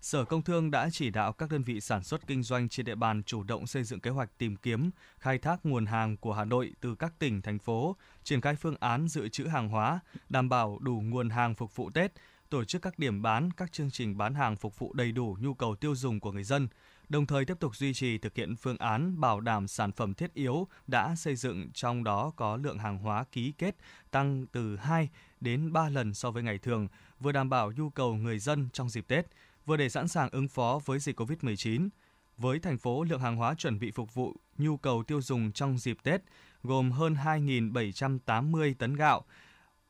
Sở 0.00 0.24
Công 0.24 0.42
Thương 0.42 0.70
đã 0.70 0.88
chỉ 0.92 1.10
đạo 1.10 1.32
các 1.32 1.50
đơn 1.50 1.62
vị 1.62 1.80
sản 1.80 2.02
xuất 2.02 2.26
kinh 2.26 2.42
doanh 2.42 2.68
trên 2.68 2.86
địa 2.86 2.94
bàn 2.94 3.22
chủ 3.22 3.42
động 3.42 3.66
xây 3.66 3.84
dựng 3.84 4.00
kế 4.00 4.10
hoạch 4.10 4.38
tìm 4.38 4.56
kiếm, 4.56 4.90
khai 5.18 5.38
thác 5.38 5.66
nguồn 5.66 5.86
hàng 5.86 6.16
của 6.16 6.32
Hà 6.32 6.44
Nội 6.44 6.72
từ 6.80 6.94
các 6.94 7.12
tỉnh, 7.18 7.42
thành 7.42 7.58
phố, 7.58 7.96
triển 8.24 8.40
khai 8.40 8.56
phương 8.56 8.76
án 8.80 9.08
dự 9.08 9.28
trữ 9.28 9.46
hàng 9.46 9.68
hóa, 9.68 10.00
đảm 10.28 10.48
bảo 10.48 10.78
đủ 10.80 11.02
nguồn 11.04 11.30
hàng 11.30 11.54
phục 11.54 11.76
vụ 11.76 11.90
Tết, 11.90 12.12
tổ 12.50 12.64
chức 12.64 12.82
các 12.82 12.98
điểm 12.98 13.22
bán, 13.22 13.50
các 13.50 13.72
chương 13.72 13.90
trình 13.90 14.16
bán 14.18 14.34
hàng 14.34 14.56
phục 14.56 14.78
vụ 14.78 14.92
đầy 14.92 15.12
đủ 15.12 15.36
nhu 15.40 15.54
cầu 15.54 15.76
tiêu 15.76 15.94
dùng 15.94 16.20
của 16.20 16.32
người 16.32 16.44
dân, 16.44 16.68
đồng 17.08 17.26
thời 17.26 17.44
tiếp 17.44 17.56
tục 17.60 17.76
duy 17.76 17.94
trì 17.94 18.18
thực 18.18 18.34
hiện 18.34 18.56
phương 18.56 18.78
án 18.78 19.20
bảo 19.20 19.40
đảm 19.40 19.68
sản 19.68 19.92
phẩm 19.92 20.14
thiết 20.14 20.34
yếu 20.34 20.66
đã 20.86 21.14
xây 21.16 21.36
dựng 21.36 21.70
trong 21.74 22.04
đó 22.04 22.32
có 22.36 22.56
lượng 22.56 22.78
hàng 22.78 22.98
hóa 22.98 23.24
ký 23.32 23.52
kết 23.58 23.76
tăng 24.10 24.46
từ 24.52 24.76
2 24.76 25.08
đến 25.40 25.72
3 25.72 25.88
lần 25.88 26.14
so 26.14 26.30
với 26.30 26.42
ngày 26.42 26.58
thường, 26.58 26.88
vừa 27.20 27.32
đảm 27.32 27.50
bảo 27.50 27.72
nhu 27.72 27.90
cầu 27.90 28.14
người 28.14 28.38
dân 28.38 28.68
trong 28.72 28.88
dịp 28.88 29.08
Tết, 29.08 29.26
vừa 29.68 29.76
để 29.76 29.88
sẵn 29.88 30.08
sàng 30.08 30.28
ứng 30.32 30.48
phó 30.48 30.80
với 30.84 30.98
dịch 30.98 31.20
COVID-19. 31.20 31.88
Với 32.36 32.58
thành 32.58 32.78
phố, 32.78 33.04
lượng 33.04 33.20
hàng 33.20 33.36
hóa 33.36 33.54
chuẩn 33.54 33.78
bị 33.78 33.90
phục 33.90 34.14
vụ 34.14 34.36
nhu 34.58 34.76
cầu 34.76 35.02
tiêu 35.02 35.20
dùng 35.20 35.52
trong 35.52 35.78
dịp 35.78 35.98
Tết 36.02 36.20
gồm 36.62 36.90
hơn 36.90 37.14
2.780 37.14 38.74
tấn 38.78 38.96
gạo, 38.96 39.24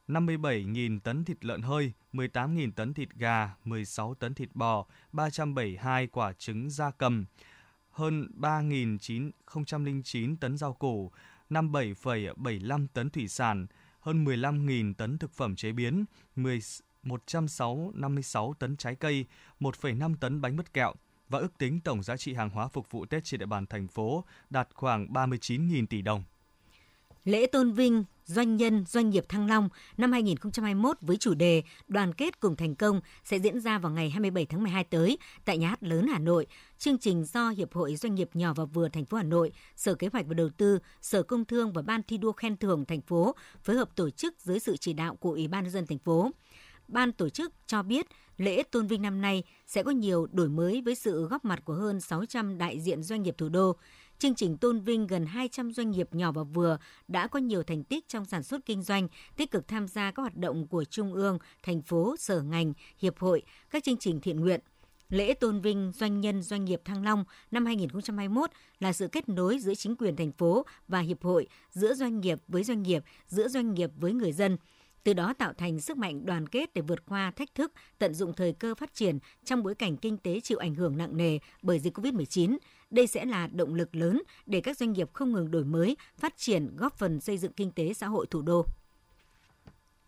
57.000 0.08 1.00
tấn 1.00 1.24
thịt 1.24 1.44
lợn 1.44 1.62
hơi, 1.62 1.92
18.000 2.12 2.72
tấn 2.72 2.94
thịt 2.94 3.08
gà, 3.14 3.54
16 3.64 4.14
tấn 4.14 4.34
thịt 4.34 4.48
bò, 4.54 4.86
372 5.12 6.06
quả 6.06 6.32
trứng 6.32 6.70
da 6.70 6.90
cầm, 6.90 7.24
hơn 7.90 8.28
3.909 8.40 10.36
tấn 10.40 10.56
rau 10.56 10.72
củ, 10.72 11.12
57,75 11.50 12.86
tấn 12.92 13.10
thủy 13.10 13.28
sản, 13.28 13.66
hơn 14.00 14.24
15.000 14.24 14.94
tấn 14.94 15.18
thực 15.18 15.32
phẩm 15.32 15.56
chế 15.56 15.72
biến, 15.72 16.04
10, 16.36 16.60
156 17.02 18.54
tấn 18.58 18.76
trái 18.76 18.94
cây, 18.94 19.24
1,5 19.60 20.14
tấn 20.20 20.40
bánh 20.40 20.56
mứt 20.56 20.72
kẹo 20.72 20.94
và 21.28 21.38
ước 21.38 21.58
tính 21.58 21.80
tổng 21.80 22.02
giá 22.02 22.16
trị 22.16 22.34
hàng 22.34 22.50
hóa 22.50 22.68
phục 22.68 22.90
vụ 22.90 23.06
Tết 23.06 23.24
trên 23.24 23.40
địa 23.40 23.46
bàn 23.46 23.66
thành 23.66 23.88
phố 23.88 24.24
đạt 24.50 24.68
khoảng 24.74 25.06
39.000 25.06 25.86
tỷ 25.86 26.02
đồng. 26.02 26.24
Lễ 27.24 27.46
tôn 27.46 27.72
vinh 27.72 28.04
doanh 28.24 28.56
nhân 28.56 28.84
doanh 28.88 29.10
nghiệp 29.10 29.24
Thăng 29.28 29.46
Long 29.46 29.68
năm 29.96 30.12
2021 30.12 30.96
với 31.00 31.16
chủ 31.16 31.34
đề 31.34 31.62
Đoàn 31.88 32.14
kết 32.14 32.40
cùng 32.40 32.56
thành 32.56 32.74
công 32.74 33.00
sẽ 33.24 33.38
diễn 33.38 33.60
ra 33.60 33.78
vào 33.78 33.92
ngày 33.92 34.10
27 34.10 34.46
tháng 34.46 34.62
12 34.62 34.84
tới 34.84 35.18
tại 35.44 35.58
Nhà 35.58 35.68
hát 35.68 35.82
lớn 35.82 36.06
Hà 36.06 36.18
Nội. 36.18 36.46
Chương 36.78 36.98
trình 36.98 37.24
do 37.24 37.50
Hiệp 37.50 37.72
hội 37.72 37.96
Doanh 37.96 38.14
nghiệp 38.14 38.30
nhỏ 38.34 38.54
và 38.54 38.64
vừa 38.64 38.88
thành 38.88 39.04
phố 39.04 39.16
Hà 39.16 39.22
Nội, 39.22 39.52
Sở 39.76 39.94
Kế 39.94 40.08
hoạch 40.12 40.26
và 40.26 40.34
Đầu 40.34 40.48
tư, 40.56 40.78
Sở 41.02 41.22
Công 41.22 41.44
Thương 41.44 41.72
và 41.72 41.82
Ban 41.82 42.02
thi 42.02 42.18
đua 42.18 42.32
khen 42.32 42.56
thưởng 42.56 42.84
thành 42.84 43.00
phố 43.00 43.34
phối 43.62 43.76
hợp 43.76 43.88
tổ 43.96 44.10
chức 44.10 44.34
dưới 44.40 44.58
sự 44.58 44.76
chỉ 44.76 44.92
đạo 44.92 45.16
của 45.16 45.30
Ủy 45.30 45.48
ban 45.48 45.64
nhân 45.64 45.72
dân 45.72 45.86
thành 45.86 45.98
phố 45.98 46.30
ban 46.88 47.12
tổ 47.12 47.28
chức 47.28 47.52
cho 47.66 47.82
biết 47.82 48.06
lễ 48.36 48.62
tôn 48.62 48.86
vinh 48.86 49.02
năm 49.02 49.20
nay 49.20 49.42
sẽ 49.66 49.82
có 49.82 49.90
nhiều 49.90 50.26
đổi 50.32 50.48
mới 50.48 50.82
với 50.84 50.94
sự 50.94 51.26
góp 51.26 51.44
mặt 51.44 51.64
của 51.64 51.74
hơn 51.74 52.00
600 52.00 52.58
đại 52.58 52.80
diện 52.80 53.02
doanh 53.02 53.22
nghiệp 53.22 53.34
thủ 53.38 53.48
đô. 53.48 53.76
Chương 54.18 54.34
trình 54.34 54.56
tôn 54.56 54.80
vinh 54.80 55.06
gần 55.06 55.26
200 55.26 55.72
doanh 55.72 55.90
nghiệp 55.90 56.14
nhỏ 56.14 56.32
và 56.32 56.42
vừa 56.42 56.78
đã 57.08 57.26
có 57.26 57.38
nhiều 57.38 57.62
thành 57.62 57.84
tích 57.84 58.08
trong 58.08 58.24
sản 58.24 58.42
xuất 58.42 58.66
kinh 58.66 58.82
doanh, 58.82 59.08
tích 59.36 59.50
cực 59.50 59.68
tham 59.68 59.88
gia 59.88 60.10
các 60.10 60.22
hoạt 60.22 60.36
động 60.36 60.66
của 60.66 60.84
Trung 60.84 61.14
ương, 61.14 61.38
thành 61.62 61.82
phố, 61.82 62.16
sở 62.18 62.42
ngành, 62.42 62.72
hiệp 62.98 63.18
hội, 63.18 63.42
các 63.70 63.84
chương 63.84 63.96
trình 63.96 64.20
thiện 64.20 64.40
nguyện. 64.40 64.60
Lễ 65.08 65.34
tôn 65.34 65.60
vinh 65.60 65.92
doanh 65.94 66.20
nhân 66.20 66.42
doanh 66.42 66.64
nghiệp 66.64 66.80
Thăng 66.84 67.04
Long 67.04 67.24
năm 67.50 67.66
2021 67.66 68.50
là 68.80 68.92
sự 68.92 69.08
kết 69.08 69.28
nối 69.28 69.58
giữa 69.58 69.74
chính 69.74 69.96
quyền 69.96 70.16
thành 70.16 70.32
phố 70.32 70.66
và 70.88 71.00
hiệp 71.00 71.22
hội, 71.22 71.46
giữa 71.70 71.94
doanh 71.94 72.20
nghiệp 72.20 72.38
với 72.48 72.64
doanh 72.64 72.82
nghiệp, 72.82 73.04
giữa 73.26 73.48
doanh 73.48 73.74
nghiệp 73.74 73.90
với 73.96 74.12
người 74.12 74.32
dân– 74.32 74.56
từ 75.08 75.14
đó 75.14 75.32
tạo 75.38 75.52
thành 75.52 75.80
sức 75.80 75.96
mạnh 75.96 76.26
đoàn 76.26 76.46
kết 76.46 76.74
để 76.74 76.82
vượt 76.82 77.06
qua 77.06 77.30
thách 77.30 77.54
thức, 77.54 77.72
tận 77.98 78.14
dụng 78.14 78.32
thời 78.32 78.52
cơ 78.52 78.74
phát 78.74 78.94
triển 78.94 79.18
trong 79.44 79.62
bối 79.62 79.74
cảnh 79.74 79.96
kinh 79.96 80.16
tế 80.16 80.40
chịu 80.40 80.58
ảnh 80.58 80.74
hưởng 80.74 80.96
nặng 80.96 81.16
nề 81.16 81.38
bởi 81.62 81.78
dịch 81.78 81.98
COVID-19. 81.98 82.58
Đây 82.90 83.06
sẽ 83.06 83.24
là 83.24 83.46
động 83.46 83.74
lực 83.74 83.96
lớn 83.96 84.22
để 84.46 84.60
các 84.60 84.76
doanh 84.76 84.92
nghiệp 84.92 85.10
không 85.12 85.32
ngừng 85.32 85.50
đổi 85.50 85.64
mới, 85.64 85.96
phát 86.18 86.34
triển, 86.36 86.76
góp 86.76 86.98
phần 86.98 87.20
xây 87.20 87.38
dựng 87.38 87.52
kinh 87.52 87.70
tế 87.70 87.94
xã 87.94 88.06
hội 88.06 88.26
thủ 88.30 88.42
đô. 88.42 88.66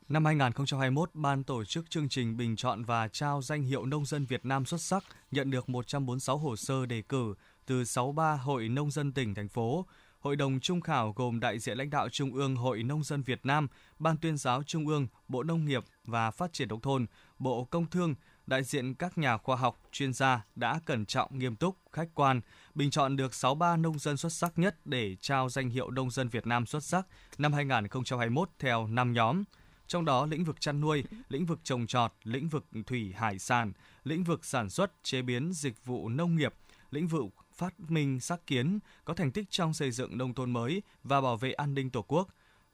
Năm 0.08 0.24
2021, 0.24 1.10
Ban 1.14 1.44
tổ 1.44 1.64
chức 1.64 1.90
chương 1.90 2.08
trình 2.08 2.36
bình 2.36 2.56
chọn 2.56 2.84
và 2.84 3.08
trao 3.08 3.42
danh 3.42 3.62
hiệu 3.62 3.86
Nông 3.86 4.06
dân 4.06 4.26
Việt 4.26 4.46
Nam 4.46 4.64
xuất 4.64 4.80
sắc 4.80 5.04
nhận 5.30 5.50
được 5.50 5.68
146 5.68 6.38
hồ 6.38 6.56
sơ 6.56 6.86
đề 6.86 7.02
cử 7.02 7.34
từ 7.66 7.84
63 7.84 8.34
hội 8.36 8.68
nông 8.68 8.90
dân 8.90 9.12
tỉnh, 9.12 9.34
thành 9.34 9.48
phố. 9.48 9.86
Hội 10.20 10.36
đồng 10.36 10.60
trung 10.60 10.80
khảo 10.80 11.12
gồm 11.16 11.40
đại 11.40 11.58
diện 11.58 11.78
lãnh 11.78 11.90
đạo 11.90 12.08
Trung 12.08 12.34
ương 12.34 12.56
Hội 12.56 12.82
Nông 12.82 13.04
dân 13.04 13.22
Việt 13.22 13.46
Nam, 13.46 13.68
Ban 13.98 14.16
tuyên 14.16 14.36
giáo 14.36 14.62
Trung 14.62 14.86
ương, 14.86 15.06
Bộ 15.28 15.42
Nông 15.42 15.64
nghiệp 15.64 15.84
và 16.04 16.30
Phát 16.30 16.52
triển 16.52 16.68
Nông 16.68 16.80
thôn, 16.80 17.06
Bộ 17.38 17.64
Công 17.64 17.86
Thương, 17.86 18.14
đại 18.46 18.64
diện 18.64 18.94
các 18.94 19.18
nhà 19.18 19.36
khoa 19.36 19.56
học, 19.56 19.80
chuyên 19.92 20.12
gia 20.12 20.44
đã 20.54 20.80
cẩn 20.84 21.06
trọng, 21.06 21.38
nghiêm 21.38 21.56
túc, 21.56 21.76
khách 21.92 22.08
quan, 22.14 22.40
bình 22.74 22.90
chọn 22.90 23.16
được 23.16 23.34
63 23.34 23.76
nông 23.76 23.98
dân 23.98 24.16
xuất 24.16 24.32
sắc 24.32 24.58
nhất 24.58 24.76
để 24.84 25.16
trao 25.20 25.48
danh 25.48 25.70
hiệu 25.70 25.90
Nông 25.90 26.10
dân 26.10 26.28
Việt 26.28 26.46
Nam 26.46 26.66
xuất 26.66 26.84
sắc 26.84 27.06
năm 27.38 27.52
2021 27.52 28.50
theo 28.58 28.86
5 28.86 29.12
nhóm. 29.12 29.44
Trong 29.86 30.04
đó, 30.04 30.26
lĩnh 30.26 30.44
vực 30.44 30.60
chăn 30.60 30.80
nuôi, 30.80 31.04
lĩnh 31.28 31.46
vực 31.46 31.58
trồng 31.62 31.86
trọt, 31.86 32.12
lĩnh 32.22 32.48
vực 32.48 32.64
thủy 32.86 33.14
hải 33.16 33.38
sản, 33.38 33.72
lĩnh 34.04 34.24
vực 34.24 34.44
sản 34.44 34.70
xuất, 34.70 34.92
chế 35.02 35.22
biến, 35.22 35.52
dịch 35.52 35.84
vụ 35.84 36.08
nông 36.08 36.36
nghiệp, 36.36 36.54
lĩnh 36.90 37.08
vực 37.08 37.24
phát 37.60 37.90
minh 37.90 38.20
sáng 38.20 38.38
kiến 38.46 38.78
có 39.04 39.14
thành 39.14 39.32
tích 39.32 39.50
trong 39.50 39.74
xây 39.74 39.90
dựng 39.90 40.18
nông 40.18 40.34
thôn 40.34 40.50
mới 40.50 40.82
và 41.04 41.20
bảo 41.20 41.36
vệ 41.36 41.52
an 41.52 41.74
ninh 41.74 41.90
Tổ 41.90 42.02
quốc. 42.02 42.28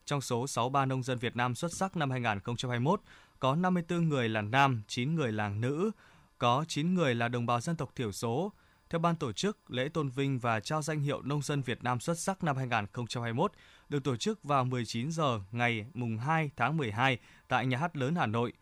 Trong 0.05 0.21
số 0.21 0.47
63 0.47 0.85
nông 0.85 1.03
dân 1.03 1.17
Việt 1.17 1.35
Nam 1.35 1.55
xuất 1.55 1.73
sắc 1.73 1.97
năm 1.97 2.11
2021, 2.11 3.01
có 3.39 3.55
54 3.55 4.09
người 4.09 4.29
là 4.29 4.41
nam, 4.41 4.81
9 4.87 5.15
người 5.15 5.31
là 5.31 5.49
nữ, 5.49 5.91
có 6.37 6.65
9 6.67 6.93
người 6.93 7.15
là 7.15 7.27
đồng 7.27 7.45
bào 7.45 7.61
dân 7.61 7.75
tộc 7.75 7.91
thiểu 7.95 8.11
số. 8.11 8.51
Theo 8.89 8.99
ban 8.99 9.15
tổ 9.15 9.31
chức, 9.31 9.71
lễ 9.71 9.89
tôn 9.89 10.09
vinh 10.09 10.39
và 10.39 10.59
trao 10.59 10.81
danh 10.81 10.99
hiệu 10.99 11.21
Nông 11.21 11.41
dân 11.41 11.61
Việt 11.61 11.83
Nam 11.83 11.99
xuất 11.99 12.19
sắc 12.19 12.43
năm 12.43 12.57
2021 12.57 13.51
được 13.89 14.03
tổ 14.03 14.15
chức 14.15 14.43
vào 14.43 14.65
19 14.65 15.11
giờ 15.11 15.39
ngày 15.51 15.85
mùng 15.93 16.17
2 16.17 16.51
tháng 16.55 16.77
12 16.77 17.17
tại 17.47 17.65
Nhà 17.65 17.77
hát 17.77 17.97
lớn 17.97 18.15
Hà 18.15 18.25
Nội. 18.25 18.53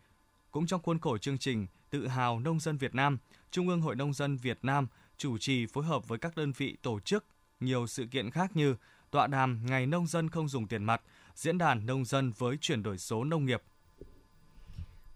Cũng 0.52 0.68
trong 0.68 0.82
khuôn 0.82 1.00
khổ 1.00 1.18
chương 1.18 1.38
trình 1.38 1.68
Tự 1.90 2.08
hào 2.08 2.40
nông 2.40 2.60
dân 2.60 2.78
Việt 2.78 2.96
Nam, 2.96 3.18
Trung 3.52 3.70
ương 3.70 3.82
Hội 3.82 3.96
nông 3.96 4.14
dân 4.14 4.38
Việt 4.38 4.60
Nam 4.62 4.88
chủ 5.18 5.38
trì 5.38 5.66
phối 5.66 5.84
hợp 5.84 6.08
với 6.08 6.20
các 6.20 6.36
đơn 6.36 6.52
vị 6.58 6.78
tổ 6.82 7.00
chức 7.00 7.26
nhiều 7.60 7.88
sự 7.88 8.06
kiện 8.12 8.32
khác 8.32 8.56
như 8.56 8.76
tọa 9.12 9.28
đàm 9.28 9.66
Ngày 9.66 9.86
nông 9.86 10.08
dân 10.08 10.30
không 10.30 10.50
dùng 10.50 10.68
tiền 10.68 10.84
mặt, 10.84 11.02
diễn 11.36 11.58
đàn 11.58 11.86
nông 11.86 12.06
dân 12.06 12.32
với 12.38 12.58
chuyển 12.62 12.84
đổi 12.84 12.98
số 12.98 13.24
nông 13.24 13.46
nghiệp 13.46 13.62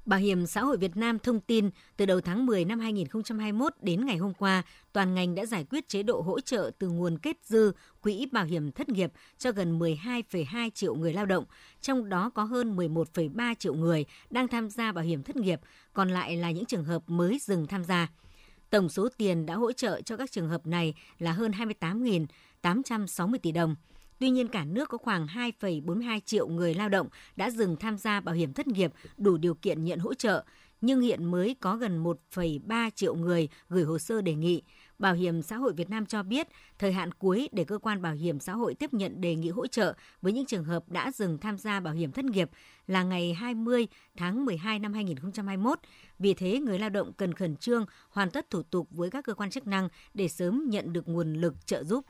Bảo 0.10 0.20
hiểm 0.20 0.48
xã 0.48 0.62
hội 0.62 0.78
Việt 0.78 0.98
Nam 0.98 1.20
thông 1.20 1.40
tin 1.40 1.70
từ 1.98 2.06
đầu 2.06 2.22
tháng 2.22 2.46
10 2.46 2.66
năm 2.66 2.80
2021 2.80 3.74
đến 3.82 4.06
ngày 4.06 4.18
hôm 4.18 4.34
qua, 4.34 4.64
toàn 4.94 5.14
ngành 5.16 5.36
đã 5.36 5.46
giải 5.46 5.66
quyết 5.70 5.88
chế 5.88 6.04
độ 6.04 6.22
hỗ 6.22 6.40
trợ 6.40 6.72
từ 6.80 6.90
nguồn 6.90 7.18
kết 7.18 7.38
dư 7.44 7.72
quỹ 8.02 8.26
bảo 8.32 8.46
hiểm 8.46 8.72
thất 8.72 8.90
nghiệp 8.90 9.12
cho 9.38 9.52
gần 9.52 9.80
12,2 9.80 10.70
triệu 10.70 10.96
người 10.96 11.14
lao 11.14 11.26
động, 11.26 11.46
trong 11.82 12.10
đó 12.10 12.30
có 12.30 12.44
hơn 12.44 12.76
11,3 12.76 13.56
triệu 13.60 13.74
người 13.74 14.06
đang 14.30 14.48
tham 14.48 14.70
gia 14.70 14.92
bảo 14.92 15.04
hiểm 15.04 15.24
thất 15.24 15.36
nghiệp, 15.36 15.60
còn 15.94 16.10
lại 16.10 16.38
là 16.38 16.52
những 16.52 16.66
trường 16.66 16.84
hợp 16.84 17.04
mới 17.08 17.40
dừng 17.42 17.68
tham 17.68 17.84
gia. 17.84 18.08
Tổng 18.70 18.90
số 18.90 19.10
tiền 19.18 19.46
đã 19.46 19.56
hỗ 19.56 19.72
trợ 19.72 20.02
cho 20.02 20.18
các 20.18 20.32
trường 20.32 20.50
hợp 20.50 20.68
này 20.68 20.94
là 21.20 21.32
hơn 21.32 21.52
28.860 21.52 23.38
tỷ 23.42 23.52
đồng– 23.52 23.76
Tuy 24.20 24.30
nhiên, 24.30 24.48
cả 24.48 24.66
nước 24.66 24.90
có 24.90 24.98
khoảng 24.98 25.28
2,42 25.28 26.20
triệu 26.26 26.48
người 26.48 26.74
lao 26.74 26.90
động 26.90 27.08
đã 27.36 27.50
dừng 27.50 27.76
tham 27.76 27.98
gia 27.98 28.20
bảo 28.20 28.36
hiểm 28.36 28.54
thất 28.54 28.68
nghiệp 28.68 28.94
đủ 29.18 29.38
điều 29.38 29.54
kiện 29.54 29.84
nhận 29.84 30.00
hỗ 30.00 30.14
trợ, 30.14 30.44
nhưng 30.82 31.02
hiện 31.02 31.26
mới 31.26 31.56
có 31.60 31.76
gần 31.76 32.04
1,3 32.04 32.90
triệu 32.96 33.16
người 33.16 33.50
gửi 33.70 33.84
hồ 33.84 34.00
sơ 34.00 34.22
đề 34.22 34.34
nghị. 34.34 34.62
Bảo 35.00 35.14
hiểm 35.14 35.42
xã 35.42 35.58
hội 35.58 35.74
Việt 35.74 35.90
Nam 35.90 36.06
cho 36.06 36.24
biết, 36.24 36.48
thời 36.80 36.94
hạn 36.94 37.12
cuối 37.12 37.50
để 37.52 37.64
cơ 37.64 37.78
quan 37.78 38.02
bảo 38.02 38.14
hiểm 38.14 38.40
xã 38.40 38.54
hội 38.54 38.76
tiếp 38.76 38.94
nhận 38.94 39.22
đề 39.22 39.36
nghị 39.36 39.50
hỗ 39.50 39.68
trợ 39.68 39.94
với 40.22 40.34
những 40.34 40.46
trường 40.46 40.64
hợp 40.64 40.90
đã 40.90 41.12
dừng 41.12 41.38
tham 41.38 41.58
gia 41.58 41.80
bảo 41.80 41.94
hiểm 41.94 42.12
thất 42.12 42.26
nghiệp 42.26 42.50
là 42.88 43.04
ngày 43.04 43.34
20 43.34 43.88
tháng 44.18 44.46
12 44.46 44.80
năm 44.80 44.94
2021. 44.94 45.80
Vì 46.20 46.34
thế, 46.34 46.60
người 46.60 46.80
lao 46.80 46.90
động 46.90 47.14
cần 47.14 47.34
khẩn 47.34 47.56
trương 47.56 47.86
hoàn 48.10 48.30
tất 48.30 48.50
thủ 48.50 48.64
tục 48.64 48.88
với 48.92 49.10
các 49.10 49.26
cơ 49.26 49.34
quan 49.34 49.50
chức 49.50 49.68
năng 49.68 49.90
để 50.14 50.28
sớm 50.28 50.64
nhận 50.70 50.94
được 50.94 51.08
nguồn 51.08 51.34
lực 51.34 51.66
trợ 51.66 51.84
giúp. 51.84 52.06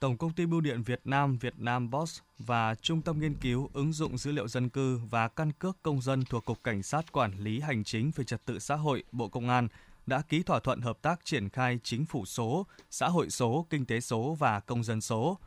Tổng 0.00 0.16
công 0.16 0.32
ty 0.32 0.46
Bưu 0.46 0.60
điện 0.60 0.82
Việt 0.82 1.00
Nam 1.04 1.36
Việt 1.38 1.54
Nam 1.58 1.90
Boss 1.90 2.20
và 2.38 2.74
Trung 2.74 3.02
tâm 3.02 3.20
nghiên 3.20 3.34
cứu 3.34 3.70
ứng 3.72 3.92
dụng 3.92 4.18
dữ 4.18 4.32
liệu 4.32 4.48
dân 4.48 4.68
cư 4.68 5.00
và 5.10 5.28
căn 5.28 5.52
cước 5.52 5.82
công 5.82 6.02
dân 6.02 6.24
thuộc 6.24 6.44
Cục 6.44 6.64
Cảnh 6.64 6.82
sát 6.82 7.12
Quản 7.12 7.32
lý 7.38 7.60
Hành 7.60 7.84
chính 7.84 8.10
về 8.16 8.24
Trật 8.24 8.44
tự 8.44 8.58
xã 8.58 8.74
hội 8.74 9.04
Bộ 9.12 9.28
Công 9.28 9.48
an 9.48 9.68
đã 10.08 10.22
ký 10.22 10.42
thỏa 10.42 10.60
thuận 10.60 10.80
hợp 10.80 10.98
tác 11.02 11.24
triển 11.24 11.48
khai 11.48 11.78
chính 11.82 12.06
phủ 12.06 12.26
số, 12.26 12.66
xã 12.90 13.08
hội 13.08 13.30
số, 13.30 13.66
kinh 13.70 13.86
tế 13.86 14.00
số 14.00 14.36
và 14.38 14.60
công 14.60 14.84
dân 14.84 15.00
số. 15.00 15.38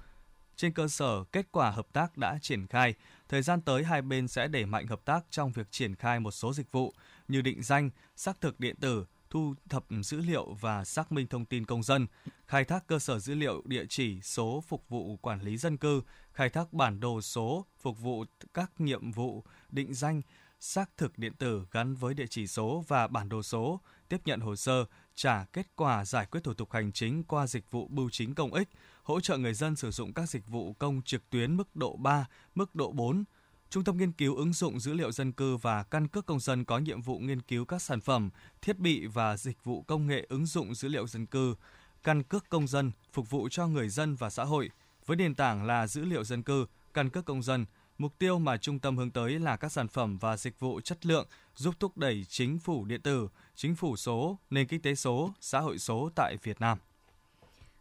Trên 0.55 0.73
cơ 0.73 0.87
sở 0.87 1.23
kết 1.23 1.51
quả 1.51 1.71
hợp 1.71 1.87
tác 1.93 2.17
đã 2.17 2.37
triển 2.41 2.67
khai, 2.67 2.93
thời 3.29 3.41
gian 3.41 3.61
tới 3.61 3.83
hai 3.83 4.01
bên 4.01 4.27
sẽ 4.27 4.47
đẩy 4.47 4.65
mạnh 4.65 4.87
hợp 4.87 5.05
tác 5.05 5.25
trong 5.29 5.51
việc 5.51 5.71
triển 5.71 5.95
khai 5.95 6.19
một 6.19 6.31
số 6.31 6.53
dịch 6.53 6.71
vụ 6.71 6.93
như 7.27 7.41
định 7.41 7.63
danh, 7.63 7.89
xác 8.15 8.41
thực 8.41 8.59
điện 8.59 8.75
tử, 8.79 9.05
thu 9.29 9.53
thập 9.69 9.85
dữ 10.03 10.21
liệu 10.21 10.53
và 10.53 10.83
xác 10.85 11.11
minh 11.11 11.27
thông 11.27 11.45
tin 11.45 11.65
công 11.65 11.83
dân, 11.83 12.07
khai 12.47 12.65
thác 12.65 12.87
cơ 12.87 12.99
sở 12.99 13.19
dữ 13.19 13.35
liệu 13.35 13.61
địa 13.65 13.85
chỉ 13.89 14.21
số 14.21 14.63
phục 14.67 14.89
vụ 14.89 15.17
quản 15.21 15.41
lý 15.41 15.57
dân 15.57 15.77
cư, 15.77 16.01
khai 16.33 16.49
thác 16.49 16.73
bản 16.73 16.99
đồ 16.99 17.21
số 17.21 17.65
phục 17.79 17.99
vụ 17.99 18.25
các 18.53 18.71
nhiệm 18.77 19.11
vụ 19.11 19.43
định 19.69 19.93
danh, 19.93 20.21
xác 20.59 20.97
thực 20.97 21.17
điện 21.17 21.33
tử 21.33 21.65
gắn 21.71 21.95
với 21.95 22.13
địa 22.13 22.27
chỉ 22.29 22.47
số 22.47 22.83
và 22.87 23.07
bản 23.07 23.29
đồ 23.29 23.43
số, 23.43 23.81
tiếp 24.11 24.21
nhận 24.25 24.39
hồ 24.39 24.55
sơ, 24.55 24.85
trả 25.15 25.45
kết 25.53 25.67
quả 25.75 26.05
giải 26.05 26.25
quyết 26.25 26.43
thủ 26.43 26.53
tục 26.53 26.71
hành 26.71 26.91
chính 26.91 27.23
qua 27.23 27.47
dịch 27.47 27.71
vụ 27.71 27.87
bưu 27.87 28.09
chính 28.09 28.35
công 28.35 28.53
ích, 28.53 28.69
hỗ 29.03 29.19
trợ 29.19 29.37
người 29.37 29.53
dân 29.53 29.75
sử 29.75 29.91
dụng 29.91 30.13
các 30.13 30.29
dịch 30.29 30.47
vụ 30.47 30.73
công 30.73 31.01
trực 31.05 31.29
tuyến 31.29 31.57
mức 31.57 31.75
độ 31.75 31.95
3, 31.95 32.25
mức 32.55 32.75
độ 32.75 32.91
4, 32.91 33.23
Trung 33.69 33.83
tâm 33.83 33.97
nghiên 33.97 34.11
cứu 34.11 34.35
ứng 34.35 34.53
dụng 34.53 34.79
dữ 34.79 34.93
liệu 34.93 35.11
dân 35.11 35.31
cư 35.31 35.57
và 35.57 35.83
căn 35.83 36.07
cước 36.07 36.25
công 36.25 36.39
dân 36.39 36.65
có 36.65 36.79
nhiệm 36.79 37.01
vụ 37.01 37.19
nghiên 37.19 37.41
cứu 37.41 37.65
các 37.65 37.81
sản 37.81 38.01
phẩm, 38.01 38.29
thiết 38.61 38.79
bị 38.79 39.05
và 39.05 39.37
dịch 39.37 39.63
vụ 39.63 39.81
công 39.81 40.07
nghệ 40.07 40.25
ứng 40.29 40.45
dụng 40.45 40.75
dữ 40.75 40.87
liệu 40.87 41.07
dân 41.07 41.25
cư, 41.25 41.55
căn 42.03 42.23
cước 42.23 42.49
công 42.49 42.67
dân 42.67 42.91
phục 43.13 43.29
vụ 43.29 43.49
cho 43.49 43.67
người 43.67 43.89
dân 43.89 44.15
và 44.15 44.29
xã 44.29 44.43
hội 44.43 44.69
với 45.05 45.17
nền 45.17 45.35
tảng 45.35 45.65
là 45.65 45.87
dữ 45.87 46.05
liệu 46.05 46.23
dân 46.23 46.43
cư, 46.43 46.65
căn 46.93 47.09
cước 47.09 47.25
công 47.25 47.43
dân. 47.43 47.65
Mục 48.01 48.19
tiêu 48.19 48.39
mà 48.39 48.57
trung 48.57 48.79
tâm 48.79 48.97
hướng 48.97 49.11
tới 49.11 49.39
là 49.39 49.55
các 49.55 49.71
sản 49.71 49.87
phẩm 49.87 50.17
và 50.17 50.37
dịch 50.37 50.59
vụ 50.59 50.81
chất 50.81 51.05
lượng 51.05 51.27
giúp 51.55 51.75
thúc 51.79 51.97
đẩy 51.97 52.25
chính 52.29 52.59
phủ 52.59 52.85
điện 52.85 53.01
tử, 53.01 53.27
chính 53.55 53.75
phủ 53.75 53.95
số, 53.95 54.37
nền 54.49 54.67
kinh 54.67 54.81
tế 54.81 54.95
số, 54.95 55.33
xã 55.41 55.59
hội 55.59 55.79
số 55.79 56.09
tại 56.15 56.37
Việt 56.43 56.61
Nam. 56.61 56.77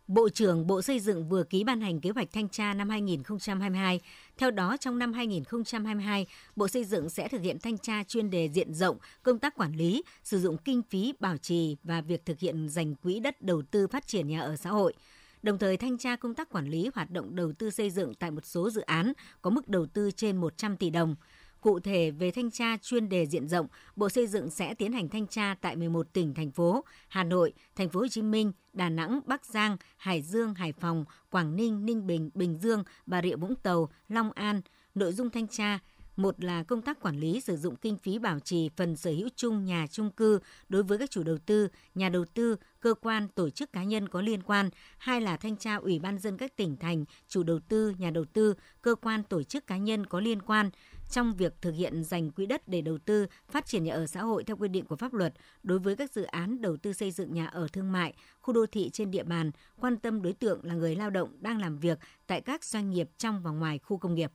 Bộ 0.07 0.29
trưởng 0.29 0.67
Bộ 0.67 0.83
Xây 0.83 1.01
dựng 1.01 1.29
vừa 1.29 1.43
ký 1.45 1.65
ban 1.65 1.81
hành 1.81 2.01
kế 2.01 2.11
hoạch 2.11 2.29
thanh 2.33 2.49
tra 2.49 2.75
năm 2.75 2.89
2022. 2.89 4.01
Theo 4.39 4.51
đó, 4.51 4.77
trong 4.81 4.99
năm 4.99 5.13
2022, 5.13 6.27
Bộ 6.57 6.69
Xây 6.69 6.85
dựng 6.85 7.11
sẽ 7.11 7.29
thực 7.29 7.41
hiện 7.41 7.59
thanh 7.59 7.79
tra 7.79 8.05
chuyên 8.05 8.31
đề 8.31 8.49
diện 8.49 8.75
rộng 8.75 8.99
công 9.23 9.39
tác 9.39 9.55
quản 9.55 9.73
lý, 9.73 10.03
sử 10.25 10.41
dụng 10.41 10.57
kinh 10.59 10.83
phí 10.91 11.13
bảo 11.21 11.37
trì 11.37 11.77
và 11.83 12.01
việc 12.01 12.27
thực 12.27 12.39
hiện 12.39 12.69
dành 12.69 12.95
quỹ 12.95 13.21
đất 13.21 13.43
đầu 13.43 13.63
tư 13.71 13.87
phát 13.87 14.07
triển 14.07 14.29
nhà 14.29 14.41
ở 14.41 14.57
xã 14.57 14.71
hội 14.71 14.95
đồng 15.43 15.59
thời 15.59 15.77
thanh 15.77 15.99
tra 15.99 16.17
công 16.17 16.35
tác 16.35 16.49
quản 16.49 16.69
lý 16.69 16.91
hoạt 16.95 17.11
động 17.11 17.37
đầu 17.37 17.53
tư 17.53 17.71
xây 17.71 17.91
dựng 17.91 18.15
tại 18.15 18.31
một 18.31 18.47
số 18.47 18.71
dự 18.71 18.81
án 18.81 19.13
có 19.43 19.51
mức 19.51 19.69
đầu 19.69 19.87
tư 19.87 20.11
trên 20.11 20.37
100 20.37 20.77
tỷ 20.77 20.91
đồng. 20.91 21.17
Cụ 21.61 21.81
thể 21.81 22.11
về 22.11 22.31
thanh 22.31 22.51
tra 22.51 22.77
chuyên 22.83 23.09
đề 23.09 23.27
diện 23.27 23.49
rộng, 23.49 23.67
Bộ 23.97 24.09
Xây 24.09 24.27
dựng 24.27 24.51
sẽ 24.51 24.75
tiến 24.75 24.93
hành 24.93 25.09
thanh 25.09 25.27
tra 25.27 25.55
tại 25.61 25.77
11 25.77 26.13
tỉnh 26.13 26.35
thành 26.35 26.51
phố: 26.51 26.85
Hà 27.09 27.25
Nội, 27.25 27.53
Thành 27.77 27.89
phố 27.89 28.01
Hồ 28.01 28.09
Chí 28.09 28.23
Minh, 28.23 28.53
Đà 28.73 28.89
Nẵng, 28.89 29.21
Bắc 29.27 29.45
Giang, 29.47 29.77
Hải 29.97 30.23
Dương, 30.23 30.55
Hải 30.55 30.73
Phòng, 30.73 31.05
Quảng 31.31 31.57
Ninh, 31.57 31.87
Ninh 31.87 32.07
Bình, 32.07 32.31
Bình 32.35 32.59
Dương, 32.59 32.85
Bà 33.07 33.23
Rịa 33.23 33.37
Vũng 33.37 33.55
Tàu, 33.55 33.89
Long 34.09 34.33
An. 34.33 34.61
Nội 34.95 35.13
dung 35.13 35.31
thanh 35.31 35.49
tra 35.49 35.79
một 36.17 36.45
là 36.45 36.63
công 36.63 36.83
tác 36.83 37.01
quản 37.01 37.21
lý 37.21 37.41
sử 37.41 37.57
dụng 37.57 37.77
kinh 37.77 37.97
phí 37.97 38.19
bảo 38.19 38.39
trì 38.41 38.71
phần 38.77 38.97
sở 38.97 39.11
hữu 39.11 39.29
chung 39.37 39.65
nhà 39.65 39.87
chung 39.91 40.11
cư 40.11 40.39
đối 40.69 40.83
với 40.83 40.99
các 40.99 41.11
chủ 41.11 41.23
đầu 41.23 41.39
tư, 41.47 41.69
nhà 41.95 42.09
đầu 42.09 42.25
tư, 42.35 42.57
cơ 42.81 42.95
quan, 42.95 43.29
tổ 43.29 43.51
chức 43.51 43.73
cá 43.73 43.85
nhân 43.85 44.09
có 44.09 44.21
liên 44.21 44.43
quan. 44.43 44.71
Hai 44.99 45.21
là 45.21 45.37
thanh 45.37 45.57
tra 45.57 45.77
Ủy 45.77 45.99
ban 45.99 46.19
dân 46.19 46.37
các 46.37 46.57
tỉnh 46.57 46.77
thành, 46.77 47.05
chủ 47.29 47.43
đầu 47.43 47.61
tư, 47.69 47.95
nhà 47.99 48.11
đầu 48.11 48.25
tư, 48.25 48.55
cơ 48.83 48.95
quan, 48.95 49.23
tổ 49.23 49.43
chức 49.43 49.67
cá 49.67 49.77
nhân 49.77 50.07
có 50.07 50.21
liên 50.21 50.43
quan 50.43 50.71
trong 51.11 51.35
việc 51.35 51.55
thực 51.63 51.73
hiện 51.73 52.05
dành 52.05 52.31
quỹ 52.31 52.47
đất 52.47 52.69
để 52.69 52.81
đầu 52.81 52.99
tư 52.99 53.27
phát 53.51 53.67
triển 53.67 53.85
nhà 53.85 53.95
ở 53.95 54.07
xã 54.07 54.23
hội 54.23 54.45
theo 54.45 54.57
quy 54.57 54.69
định 54.69 54.85
của 54.85 54.97
pháp 54.97 55.15
luật 55.15 55.35
đối 55.63 55.79
với 55.79 55.97
các 55.97 56.13
dự 56.13 56.23
án 56.23 56.61
đầu 56.61 56.77
tư 56.77 56.93
xây 56.93 57.11
dựng 57.11 57.35
nhà 57.35 57.47
ở 57.47 57.69
thương 57.73 57.93
mại, 57.93 58.15
khu 58.41 58.55
đô 58.55 58.67
thị 58.67 58.91
trên 58.93 59.11
địa 59.11 59.23
bàn, 59.23 59.51
quan 59.81 59.97
tâm 59.97 60.23
đối 60.23 60.33
tượng 60.33 60.61
là 60.65 60.75
người 60.75 60.97
lao 60.97 61.11
động 61.11 61.37
đang 61.41 61.61
làm 61.61 61.79
việc 61.79 61.99
tại 62.27 62.41
các 62.41 62.65
doanh 62.65 62.91
nghiệp 62.91 63.11
trong 63.19 63.43
và 63.43 63.51
ngoài 63.51 63.79
khu 63.79 63.99
công 63.99 64.15
nghiệp. 64.15 64.33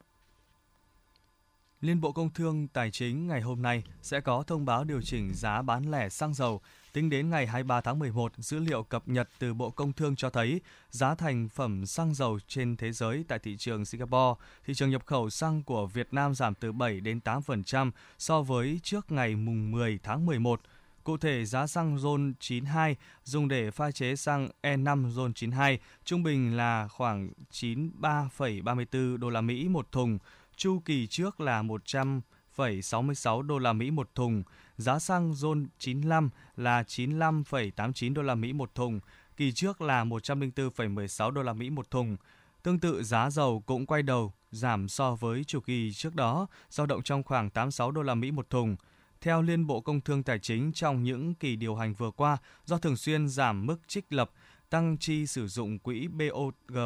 Liên 1.85 2.01
Bộ 2.01 2.11
Công 2.11 2.29
Thương 2.29 2.67
Tài 2.67 2.91
chính 2.91 3.27
ngày 3.27 3.41
hôm 3.41 3.61
nay 3.61 3.83
sẽ 4.01 4.21
có 4.21 4.43
thông 4.47 4.65
báo 4.65 4.83
điều 4.83 5.01
chỉnh 5.01 5.33
giá 5.33 5.61
bán 5.61 5.91
lẻ 5.91 6.09
xăng 6.09 6.33
dầu. 6.33 6.61
Tính 6.93 7.09
đến 7.09 7.29
ngày 7.29 7.47
23 7.47 7.81
tháng 7.81 7.99
11, 7.99 8.31
dữ 8.37 8.59
liệu 8.59 8.83
cập 8.83 9.07
nhật 9.07 9.29
từ 9.39 9.53
Bộ 9.53 9.69
Công 9.69 9.93
Thương 9.93 10.15
cho 10.15 10.29
thấy 10.29 10.61
giá 10.89 11.15
thành 11.15 11.49
phẩm 11.49 11.85
xăng 11.85 12.13
dầu 12.13 12.39
trên 12.47 12.77
thế 12.77 12.91
giới 12.91 13.25
tại 13.27 13.39
thị 13.39 13.57
trường 13.57 13.85
Singapore, 13.85 14.41
thị 14.65 14.73
trường 14.73 14.89
nhập 14.89 15.05
khẩu 15.05 15.29
xăng 15.29 15.63
của 15.63 15.87
Việt 15.87 16.07
Nam 16.11 16.35
giảm 16.35 16.53
từ 16.55 16.71
7 16.71 16.99
đến 16.99 17.19
8% 17.23 17.91
so 18.17 18.41
với 18.41 18.79
trước 18.83 19.11
ngày 19.11 19.35
mùng 19.35 19.71
10 19.71 19.99
tháng 20.03 20.25
11. 20.25 20.61
Cụ 21.03 21.17
thể, 21.17 21.45
giá 21.45 21.67
xăng 21.67 21.97
RON 21.97 22.33
92 22.39 22.95
dùng 23.23 23.47
để 23.47 23.71
pha 23.71 23.91
chế 23.91 24.15
xăng 24.15 24.49
E5 24.61 25.09
RON 25.11 25.33
92 25.33 25.79
trung 26.05 26.23
bình 26.23 26.57
là 26.57 26.87
khoảng 26.87 27.29
93,34 27.51 29.17
đô 29.17 29.29
la 29.29 29.41
Mỹ 29.41 29.67
một 29.67 29.91
thùng, 29.91 30.17
chu 30.57 30.79
kỳ 30.85 31.07
trước 31.07 31.39
là 31.39 31.63
100,66 31.63 33.41
đô 33.41 33.59
la 33.59 33.73
Mỹ 33.73 33.91
một 33.91 34.15
thùng, 34.15 34.43
giá 34.77 34.99
xăng 34.99 35.33
RON 35.33 35.67
95 35.79 36.29
là 36.55 36.81
95,89 36.81 38.13
đô 38.13 38.21
la 38.21 38.35
Mỹ 38.35 38.53
một 38.53 38.75
thùng, 38.75 38.99
kỳ 39.37 39.51
trước 39.51 39.81
là 39.81 40.05
104,16 40.05 41.31
đô 41.31 41.43
la 41.43 41.53
Mỹ 41.53 41.69
một 41.69 41.91
thùng. 41.91 42.17
Tương 42.63 42.79
tự 42.79 43.03
giá 43.03 43.29
dầu 43.29 43.63
cũng 43.65 43.85
quay 43.85 44.03
đầu 44.03 44.33
giảm 44.51 44.87
so 44.87 45.15
với 45.15 45.43
chu 45.43 45.59
kỳ 45.59 45.93
trước 45.93 46.15
đó, 46.15 46.47
dao 46.69 46.85
động 46.85 47.03
trong 47.03 47.23
khoảng 47.23 47.49
86 47.49 47.91
đô 47.91 48.01
la 48.01 48.15
Mỹ 48.15 48.31
một 48.31 48.49
thùng. 48.49 48.75
Theo 49.21 49.41
Liên 49.41 49.67
Bộ 49.67 49.81
Công 49.81 50.01
Thương 50.01 50.23
Tài 50.23 50.39
chính 50.39 50.71
trong 50.73 51.03
những 51.03 51.35
kỳ 51.35 51.55
điều 51.55 51.75
hành 51.75 51.93
vừa 51.93 52.11
qua, 52.11 52.37
do 52.65 52.77
thường 52.77 52.97
xuyên 52.97 53.27
giảm 53.27 53.65
mức 53.65 53.77
trích 53.87 54.13
lập, 54.13 54.31
tăng 54.69 54.97
chi 54.97 55.27
sử 55.27 55.47
dụng 55.47 55.79
quỹ 55.79 56.07
BOG 56.07 56.77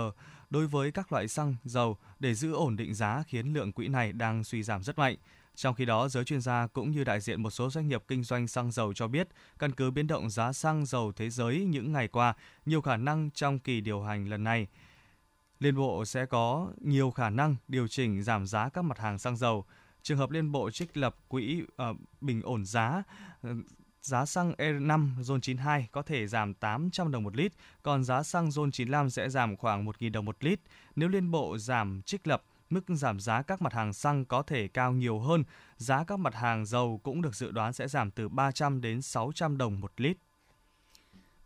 đối 0.50 0.68
với 0.68 0.92
các 0.92 1.12
loại 1.12 1.28
xăng, 1.28 1.56
dầu 1.64 1.98
để 2.20 2.34
giữ 2.34 2.54
ổn 2.54 2.76
định 2.76 2.94
giá 2.94 3.24
khiến 3.28 3.54
lượng 3.54 3.72
quỹ 3.72 3.88
này 3.88 4.14
đang 4.14 4.44
suy 4.44 4.64
giảm 4.64 4.84
rất 4.84 4.98
mạnh. 4.98 5.16
Trong 5.56 5.76
khi 5.76 5.86
đó, 5.86 6.10
giới 6.10 6.24
chuyên 6.24 6.42
gia 6.42 6.68
cũng 6.68 6.92
như 6.92 7.04
đại 7.04 7.20
diện 7.20 7.44
một 7.44 7.50
số 7.50 7.70
doanh 7.70 7.88
nghiệp 7.88 8.04
kinh 8.08 8.24
doanh 8.24 8.48
xăng 8.48 8.72
dầu 8.72 8.94
cho 8.94 9.08
biết, 9.08 9.28
căn 9.60 9.72
cứ 9.72 9.92
biến 9.92 10.08
động 10.08 10.30
giá 10.30 10.54
xăng 10.54 10.86
dầu 10.86 11.12
thế 11.12 11.30
giới 11.30 11.66
những 11.66 11.94
ngày 11.94 12.08
qua, 12.08 12.34
nhiều 12.66 12.82
khả 12.82 12.98
năng 12.98 13.30
trong 13.32 13.60
kỳ 13.60 13.82
điều 13.82 14.02
hành 14.02 14.30
lần 14.30 14.44
này, 14.44 14.68
Liên 15.60 15.76
Bộ 15.76 16.06
sẽ 16.06 16.26
có 16.26 16.72
nhiều 16.82 17.12
khả 17.12 17.30
năng 17.30 17.56
điều 17.68 17.88
chỉnh 17.88 18.24
giảm 18.24 18.46
giá 18.46 18.70
các 18.70 18.82
mặt 18.82 19.00
hàng 19.00 19.20
xăng 19.20 19.38
dầu. 19.38 19.66
Trường 20.02 20.18
hợp 20.18 20.32
Liên 20.32 20.52
Bộ 20.52 20.72
trích 20.72 20.98
lập 20.98 21.16
quỹ 21.28 21.62
uh, 21.62 21.98
bình 22.22 22.42
ổn 22.42 22.66
giá, 22.66 23.04
giá 24.02 24.26
xăng 24.26 24.54
E5 24.58 25.10
RON 25.22 25.42
92 25.42 25.88
có 25.92 26.02
thể 26.02 26.28
giảm 26.28 26.54
800 26.54 27.12
đồng 27.12 27.24
một 27.24 27.36
lít, 27.36 27.54
còn 27.84 28.04
giá 28.04 28.24
xăng 28.24 28.52
RON 28.52 28.72
95 28.72 29.10
sẽ 29.10 29.30
giảm 29.30 29.58
khoảng 29.58 29.86
1.000 29.86 30.12
đồng 30.12 30.26
một 30.26 30.44
lít. 30.44 30.60
Nếu 30.96 31.10
Liên 31.10 31.32
Bộ 31.32 31.58
giảm 31.58 32.02
trích 32.02 32.28
lập, 32.28 32.44
mức 32.70 32.84
giảm 32.88 33.20
giá 33.20 33.42
các 33.42 33.62
mặt 33.62 33.74
hàng 33.74 33.94
xăng 33.94 34.26
có 34.26 34.42
thể 34.42 34.68
cao 34.68 34.94
nhiều 34.94 35.20
hơn. 35.20 35.44
Giá 35.78 36.04
các 36.04 36.20
mặt 36.20 36.36
hàng 36.36 36.66
dầu 36.66 37.00
cũng 37.04 37.22
được 37.22 37.36
dự 37.36 37.52
đoán 37.52 37.74
sẽ 37.74 37.88
giảm 37.88 38.12
từ 38.12 38.30
300 38.30 38.82
đến 38.82 39.02
600 39.02 39.58
đồng 39.58 39.80
một 39.80 39.92
lít. 39.98 40.18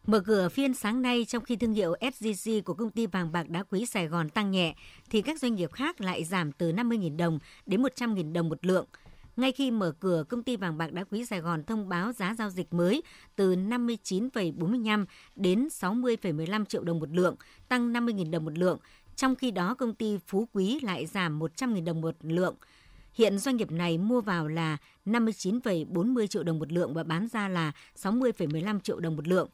Mở 0.07 0.19
cửa 0.19 0.49
phiên 0.49 0.73
sáng 0.73 1.01
nay 1.01 1.25
trong 1.25 1.43
khi 1.43 1.55
thương 1.55 1.73
hiệu 1.73 1.95
SGC 2.13 2.51
của 2.65 2.73
công 2.73 2.91
ty 2.91 3.07
vàng 3.07 3.31
bạc 3.31 3.49
đá 3.49 3.63
quý 3.63 3.85
Sài 3.85 4.07
Gòn 4.07 4.29
tăng 4.29 4.51
nhẹ, 4.51 4.75
thì 5.09 5.21
các 5.21 5.39
doanh 5.39 5.55
nghiệp 5.55 5.71
khác 5.71 6.01
lại 6.01 6.23
giảm 6.23 6.51
từ 6.51 6.71
50.000 6.71 7.17
đồng 7.17 7.39
đến 7.65 7.81
100.000 7.81 8.33
đồng 8.33 8.49
một 8.49 8.65
lượng. 8.65 8.85
Ngay 9.37 9.51
khi 9.51 9.71
mở 9.71 9.93
cửa, 9.99 10.23
công 10.29 10.43
ty 10.43 10.57
vàng 10.57 10.77
bạc 10.77 10.93
đá 10.93 11.03
quý 11.03 11.25
Sài 11.25 11.41
Gòn 11.41 11.63
thông 11.63 11.89
báo 11.89 12.11
giá 12.11 12.35
giao 12.37 12.49
dịch 12.49 12.73
mới 12.73 13.03
từ 13.35 13.55
59,45 13.55 15.05
đến 15.35 15.67
60,15 15.67 16.65
triệu 16.65 16.83
đồng 16.83 16.99
một 16.99 17.09
lượng, 17.11 17.35
tăng 17.67 17.93
50.000 17.93 18.31
đồng 18.31 18.45
một 18.45 18.57
lượng. 18.57 18.77
Trong 19.15 19.35
khi 19.35 19.51
đó, 19.51 19.73
công 19.73 19.95
ty 19.95 20.17
Phú 20.27 20.47
Quý 20.53 20.79
lại 20.79 21.05
giảm 21.05 21.39
100.000 21.39 21.83
đồng 21.83 22.01
một 22.01 22.15
lượng. 22.21 22.55
Hiện 23.13 23.37
doanh 23.37 23.57
nghiệp 23.57 23.71
này 23.71 23.97
mua 23.97 24.21
vào 24.21 24.47
là 24.47 24.77
59,40 25.05 26.27
triệu 26.27 26.43
đồng 26.43 26.59
một 26.59 26.71
lượng 26.71 26.93
và 26.93 27.03
bán 27.03 27.27
ra 27.27 27.47
là 27.49 27.71
60,15 27.95 28.79
triệu 28.79 28.99
đồng 28.99 29.15
một 29.15 29.27
lượng 29.27 29.49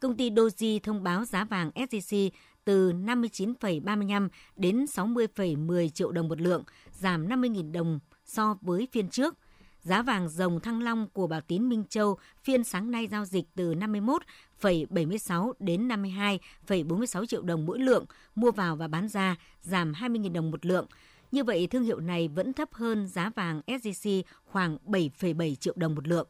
công 0.00 0.16
ty 0.16 0.30
Doji 0.30 0.80
thông 0.82 1.02
báo 1.02 1.24
giá 1.24 1.44
vàng 1.44 1.70
SJC 1.74 2.30
từ 2.64 2.92
59,35 2.92 4.28
đến 4.56 4.84
60,10 4.84 5.88
triệu 5.88 6.12
đồng 6.12 6.28
một 6.28 6.40
lượng, 6.40 6.64
giảm 6.92 7.28
50.000 7.28 7.72
đồng 7.72 7.98
so 8.26 8.56
với 8.60 8.88
phiên 8.92 9.08
trước. 9.08 9.34
Giá 9.80 10.02
vàng 10.02 10.28
dòng 10.28 10.60
thăng 10.60 10.82
long 10.82 11.08
của 11.12 11.26
Bảo 11.26 11.40
Tín 11.40 11.68
Minh 11.68 11.84
Châu 11.88 12.18
phiên 12.44 12.64
sáng 12.64 12.90
nay 12.90 13.06
giao 13.06 13.24
dịch 13.24 13.44
từ 13.54 13.74
51,76 13.74 15.52
đến 15.58 15.88
52,46 15.88 17.26
triệu 17.26 17.42
đồng 17.42 17.66
mỗi 17.66 17.78
lượng, 17.78 18.04
mua 18.34 18.50
vào 18.50 18.76
và 18.76 18.88
bán 18.88 19.08
ra, 19.08 19.36
giảm 19.62 19.92
20.000 19.92 20.32
đồng 20.32 20.50
một 20.50 20.66
lượng. 20.66 20.86
Như 21.32 21.44
vậy, 21.44 21.66
thương 21.66 21.84
hiệu 21.84 22.00
này 22.00 22.28
vẫn 22.28 22.52
thấp 22.52 22.72
hơn 22.72 23.06
giá 23.06 23.30
vàng 23.34 23.60
SJC 23.66 24.22
khoảng 24.44 24.78
7,7 24.86 25.54
triệu 25.54 25.74
đồng 25.76 25.94
một 25.94 26.08
lượng. 26.08 26.28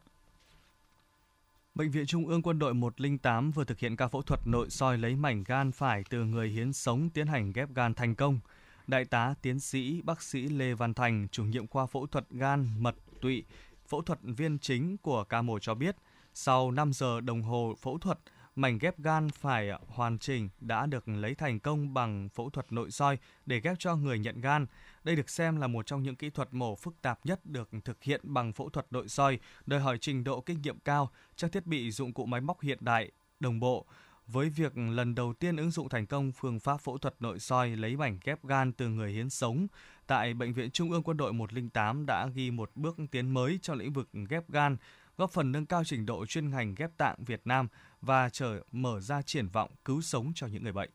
Bệnh 1.75 1.91
viện 1.91 2.05
Trung 2.05 2.27
ương 2.27 2.41
Quân 2.41 2.59
đội 2.59 2.73
108 2.73 3.51
vừa 3.51 3.63
thực 3.63 3.79
hiện 3.79 3.95
ca 3.95 4.07
phẫu 4.07 4.21
thuật 4.21 4.39
nội 4.45 4.69
soi 4.69 4.97
lấy 4.97 5.15
mảnh 5.15 5.43
gan 5.47 5.71
phải 5.71 6.03
từ 6.09 6.23
người 6.23 6.49
hiến 6.49 6.73
sống 6.73 7.09
tiến 7.09 7.27
hành 7.27 7.51
ghép 7.53 7.69
gan 7.75 7.93
thành 7.93 8.15
công. 8.15 8.39
Đại 8.87 9.05
tá 9.05 9.33
tiến 9.41 9.59
sĩ 9.59 10.01
bác 10.01 10.21
sĩ 10.21 10.41
Lê 10.41 10.73
Văn 10.73 10.93
Thành, 10.93 11.27
chủ 11.31 11.43
nhiệm 11.43 11.67
khoa 11.67 11.85
phẫu 11.85 12.07
thuật 12.07 12.25
gan 12.29 12.67
mật 12.79 12.95
tụy, 13.21 13.43
phẫu 13.87 14.01
thuật 14.01 14.19
viên 14.21 14.59
chính 14.59 14.97
của 14.97 15.23
ca 15.23 15.41
mổ 15.41 15.59
cho 15.59 15.75
biết, 15.75 15.95
sau 16.33 16.71
5 16.71 16.93
giờ 16.93 17.21
đồng 17.21 17.41
hồ 17.41 17.75
phẫu 17.81 17.97
thuật, 17.97 18.19
mảnh 18.55 18.77
ghép 18.77 18.99
gan 18.99 19.29
phải 19.29 19.69
hoàn 19.87 20.19
chỉnh 20.19 20.49
đã 20.59 20.85
được 20.85 21.07
lấy 21.07 21.35
thành 21.35 21.59
công 21.59 21.93
bằng 21.93 22.29
phẫu 22.29 22.49
thuật 22.49 22.71
nội 22.71 22.91
soi 22.91 23.17
để 23.45 23.59
ghép 23.59 23.75
cho 23.79 23.95
người 23.95 24.19
nhận 24.19 24.41
gan. 24.41 24.65
Đây 25.03 25.15
được 25.15 25.29
xem 25.29 25.57
là 25.57 25.67
một 25.67 25.85
trong 25.85 26.03
những 26.03 26.15
kỹ 26.15 26.29
thuật 26.29 26.53
mổ 26.53 26.75
phức 26.75 27.01
tạp 27.01 27.25
nhất 27.25 27.45
được 27.45 27.69
thực 27.85 28.03
hiện 28.03 28.21
bằng 28.23 28.53
phẫu 28.53 28.69
thuật 28.69 28.85
nội 28.89 29.07
soi, 29.07 29.39
đòi 29.65 29.79
hỏi 29.79 29.97
trình 30.01 30.23
độ 30.23 30.41
kinh 30.41 30.61
nghiệm 30.61 30.79
cao, 30.79 31.11
trang 31.35 31.51
thiết 31.51 31.65
bị 31.65 31.91
dụng 31.91 32.13
cụ 32.13 32.25
máy 32.25 32.41
móc 32.41 32.61
hiện 32.61 32.77
đại, 32.81 33.11
đồng 33.39 33.59
bộ. 33.59 33.85
Với 34.27 34.49
việc 34.49 34.77
lần 34.77 35.15
đầu 35.15 35.33
tiên 35.33 35.57
ứng 35.57 35.71
dụng 35.71 35.89
thành 35.89 36.05
công 36.05 36.31
phương 36.31 36.59
pháp 36.59 36.77
phẫu 36.77 36.97
thuật 36.97 37.15
nội 37.19 37.39
soi 37.39 37.69
lấy 37.69 37.97
mảnh 37.97 38.19
ghép 38.23 38.45
gan 38.45 38.73
từ 38.73 38.87
người 38.87 39.11
hiến 39.11 39.29
sống 39.29 39.67
tại 40.07 40.33
Bệnh 40.33 40.53
viện 40.53 40.71
Trung 40.71 40.91
ương 40.91 41.03
Quân 41.03 41.17
đội 41.17 41.33
108 41.33 42.05
đã 42.05 42.27
ghi 42.27 42.51
một 42.51 42.71
bước 42.75 42.97
tiến 43.11 43.29
mới 43.29 43.59
cho 43.61 43.73
lĩnh 43.73 43.93
vực 43.93 44.09
ghép 44.29 44.49
gan, 44.49 44.77
góp 45.17 45.31
phần 45.31 45.51
nâng 45.51 45.65
cao 45.65 45.83
trình 45.83 46.05
độ 46.05 46.25
chuyên 46.25 46.49
ngành 46.49 46.75
ghép 46.75 46.97
tạng 46.97 47.23
Việt 47.23 47.41
Nam 47.45 47.67
và 48.01 48.29
trở 48.29 48.63
mở 48.71 48.99
ra 48.99 49.21
triển 49.21 49.47
vọng 49.47 49.71
cứu 49.85 50.01
sống 50.01 50.31
cho 50.35 50.47
những 50.47 50.63
người 50.63 50.73
bệnh. 50.73 50.89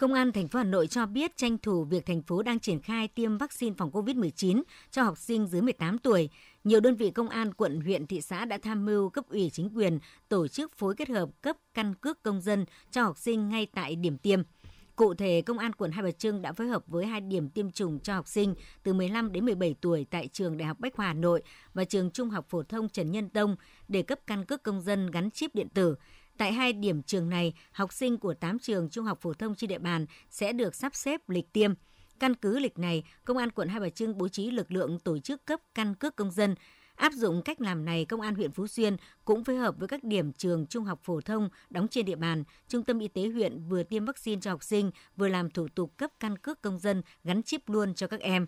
Công 0.00 0.12
an 0.12 0.32
thành 0.32 0.48
phố 0.48 0.58
Hà 0.58 0.64
Nội 0.64 0.86
cho 0.86 1.06
biết 1.06 1.36
tranh 1.36 1.58
thủ 1.58 1.84
việc 1.84 2.06
thành 2.06 2.22
phố 2.22 2.42
đang 2.42 2.60
triển 2.60 2.80
khai 2.80 3.08
tiêm 3.08 3.38
vaccine 3.38 3.74
phòng 3.78 3.90
COVID-19 3.90 4.62
cho 4.90 5.02
học 5.02 5.18
sinh 5.18 5.46
dưới 5.46 5.62
18 5.62 5.98
tuổi. 5.98 6.28
Nhiều 6.64 6.80
đơn 6.80 6.96
vị 6.96 7.10
công 7.10 7.28
an 7.28 7.54
quận, 7.54 7.80
huyện, 7.80 8.06
thị 8.06 8.20
xã 8.20 8.44
đã 8.44 8.58
tham 8.62 8.86
mưu 8.86 9.10
cấp 9.10 9.24
ủy 9.28 9.50
chính 9.52 9.70
quyền 9.74 9.98
tổ 10.28 10.48
chức 10.48 10.72
phối 10.78 10.94
kết 10.94 11.08
hợp 11.08 11.28
cấp 11.42 11.56
căn 11.74 11.94
cước 11.94 12.22
công 12.22 12.40
dân 12.40 12.64
cho 12.90 13.02
học 13.02 13.18
sinh 13.18 13.48
ngay 13.48 13.66
tại 13.74 13.96
điểm 13.96 14.18
tiêm. 14.18 14.42
Cụ 14.96 15.14
thể, 15.14 15.42
Công 15.42 15.58
an 15.58 15.72
quận 15.72 15.90
Hai 15.90 16.02
Bà 16.02 16.10
Trưng 16.10 16.42
đã 16.42 16.52
phối 16.52 16.68
hợp 16.68 16.82
với 16.86 17.06
hai 17.06 17.20
điểm 17.20 17.48
tiêm 17.48 17.70
chủng 17.70 18.00
cho 18.00 18.14
học 18.14 18.28
sinh 18.28 18.54
từ 18.82 18.92
15 18.92 19.32
đến 19.32 19.44
17 19.44 19.74
tuổi 19.80 20.06
tại 20.10 20.28
trường 20.32 20.56
Đại 20.56 20.68
học 20.68 20.80
Bách 20.80 20.94
Khoa 20.94 21.06
Hà 21.06 21.14
Nội 21.14 21.42
và 21.74 21.84
trường 21.84 22.10
Trung 22.10 22.30
học 22.30 22.46
phổ 22.48 22.62
thông 22.62 22.88
Trần 22.88 23.10
Nhân 23.10 23.28
Tông 23.28 23.56
để 23.88 24.02
cấp 24.02 24.18
căn 24.26 24.44
cước 24.44 24.62
công 24.62 24.80
dân 24.80 25.10
gắn 25.10 25.30
chip 25.30 25.54
điện 25.54 25.68
tử. 25.68 25.94
Tại 26.40 26.52
hai 26.52 26.72
điểm 26.72 27.02
trường 27.02 27.28
này, 27.28 27.52
học 27.72 27.92
sinh 27.92 28.18
của 28.18 28.34
8 28.34 28.58
trường 28.58 28.90
trung 28.90 29.04
học 29.04 29.18
phổ 29.20 29.32
thông 29.34 29.54
trên 29.54 29.68
địa 29.68 29.78
bàn 29.78 30.06
sẽ 30.30 30.52
được 30.52 30.74
sắp 30.74 30.94
xếp 30.94 31.28
lịch 31.28 31.52
tiêm. 31.52 31.74
Căn 32.20 32.34
cứ 32.34 32.58
lịch 32.58 32.78
này, 32.78 33.02
Công 33.24 33.36
an 33.36 33.50
quận 33.50 33.68
Hai 33.68 33.80
Bà 33.80 33.88
Trưng 33.88 34.18
bố 34.18 34.28
trí 34.28 34.50
lực 34.50 34.72
lượng 34.72 34.98
tổ 34.98 35.18
chức 35.18 35.44
cấp 35.44 35.60
căn 35.74 35.94
cước 35.94 36.16
công 36.16 36.30
dân. 36.30 36.54
Áp 36.94 37.12
dụng 37.12 37.42
cách 37.42 37.60
làm 37.60 37.84
này, 37.84 38.04
Công 38.04 38.20
an 38.20 38.34
huyện 38.34 38.52
Phú 38.52 38.66
Xuyên 38.66 38.96
cũng 39.24 39.44
phối 39.44 39.56
hợp 39.56 39.74
với 39.78 39.88
các 39.88 40.04
điểm 40.04 40.32
trường 40.32 40.66
trung 40.66 40.84
học 40.84 41.00
phổ 41.02 41.20
thông 41.20 41.48
đóng 41.70 41.88
trên 41.88 42.06
địa 42.06 42.16
bàn. 42.16 42.44
Trung 42.68 42.84
tâm 42.84 42.98
y 42.98 43.08
tế 43.08 43.28
huyện 43.28 43.68
vừa 43.68 43.82
tiêm 43.82 44.04
vaccine 44.04 44.40
cho 44.40 44.50
học 44.50 44.62
sinh, 44.62 44.90
vừa 45.16 45.28
làm 45.28 45.50
thủ 45.50 45.68
tục 45.74 45.96
cấp 45.96 46.10
căn 46.20 46.38
cước 46.38 46.62
công 46.62 46.78
dân 46.78 47.02
gắn 47.24 47.42
chip 47.42 47.68
luôn 47.68 47.94
cho 47.94 48.06
các 48.06 48.20
em. 48.20 48.46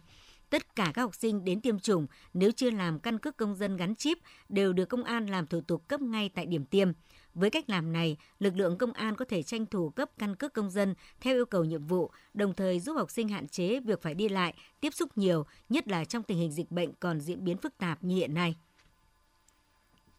Tất 0.50 0.76
cả 0.76 0.90
các 0.94 1.02
học 1.02 1.14
sinh 1.14 1.44
đến 1.44 1.60
tiêm 1.60 1.78
chủng 1.78 2.06
nếu 2.34 2.50
chưa 2.52 2.70
làm 2.70 3.00
căn 3.00 3.18
cước 3.18 3.36
công 3.36 3.56
dân 3.56 3.76
gắn 3.76 3.94
chip 3.94 4.18
đều 4.48 4.72
được 4.72 4.84
công 4.84 5.04
an 5.04 5.26
làm 5.26 5.46
thủ 5.46 5.60
tục 5.60 5.88
cấp 5.88 6.00
ngay 6.00 6.28
tại 6.34 6.46
điểm 6.46 6.64
tiêm. 6.64 6.92
Với 7.34 7.50
cách 7.50 7.70
làm 7.70 7.92
này, 7.92 8.16
lực 8.38 8.56
lượng 8.56 8.78
công 8.78 8.92
an 8.92 9.16
có 9.16 9.24
thể 9.24 9.42
tranh 9.42 9.66
thủ 9.66 9.90
cấp 9.90 10.10
căn 10.18 10.36
cước 10.36 10.52
công 10.52 10.70
dân 10.70 10.94
theo 11.20 11.34
yêu 11.34 11.46
cầu 11.46 11.64
nhiệm 11.64 11.86
vụ, 11.86 12.10
đồng 12.34 12.54
thời 12.54 12.80
giúp 12.80 12.94
học 12.94 13.10
sinh 13.10 13.28
hạn 13.28 13.48
chế 13.48 13.80
việc 13.80 14.02
phải 14.02 14.14
đi 14.14 14.28
lại, 14.28 14.54
tiếp 14.80 14.94
xúc 14.94 15.18
nhiều, 15.18 15.46
nhất 15.68 15.88
là 15.88 16.04
trong 16.04 16.22
tình 16.22 16.38
hình 16.38 16.52
dịch 16.52 16.70
bệnh 16.70 16.92
còn 17.00 17.20
diễn 17.20 17.44
biến 17.44 17.56
phức 17.56 17.78
tạp 17.78 18.04
như 18.04 18.16
hiện 18.16 18.34
nay. 18.34 18.56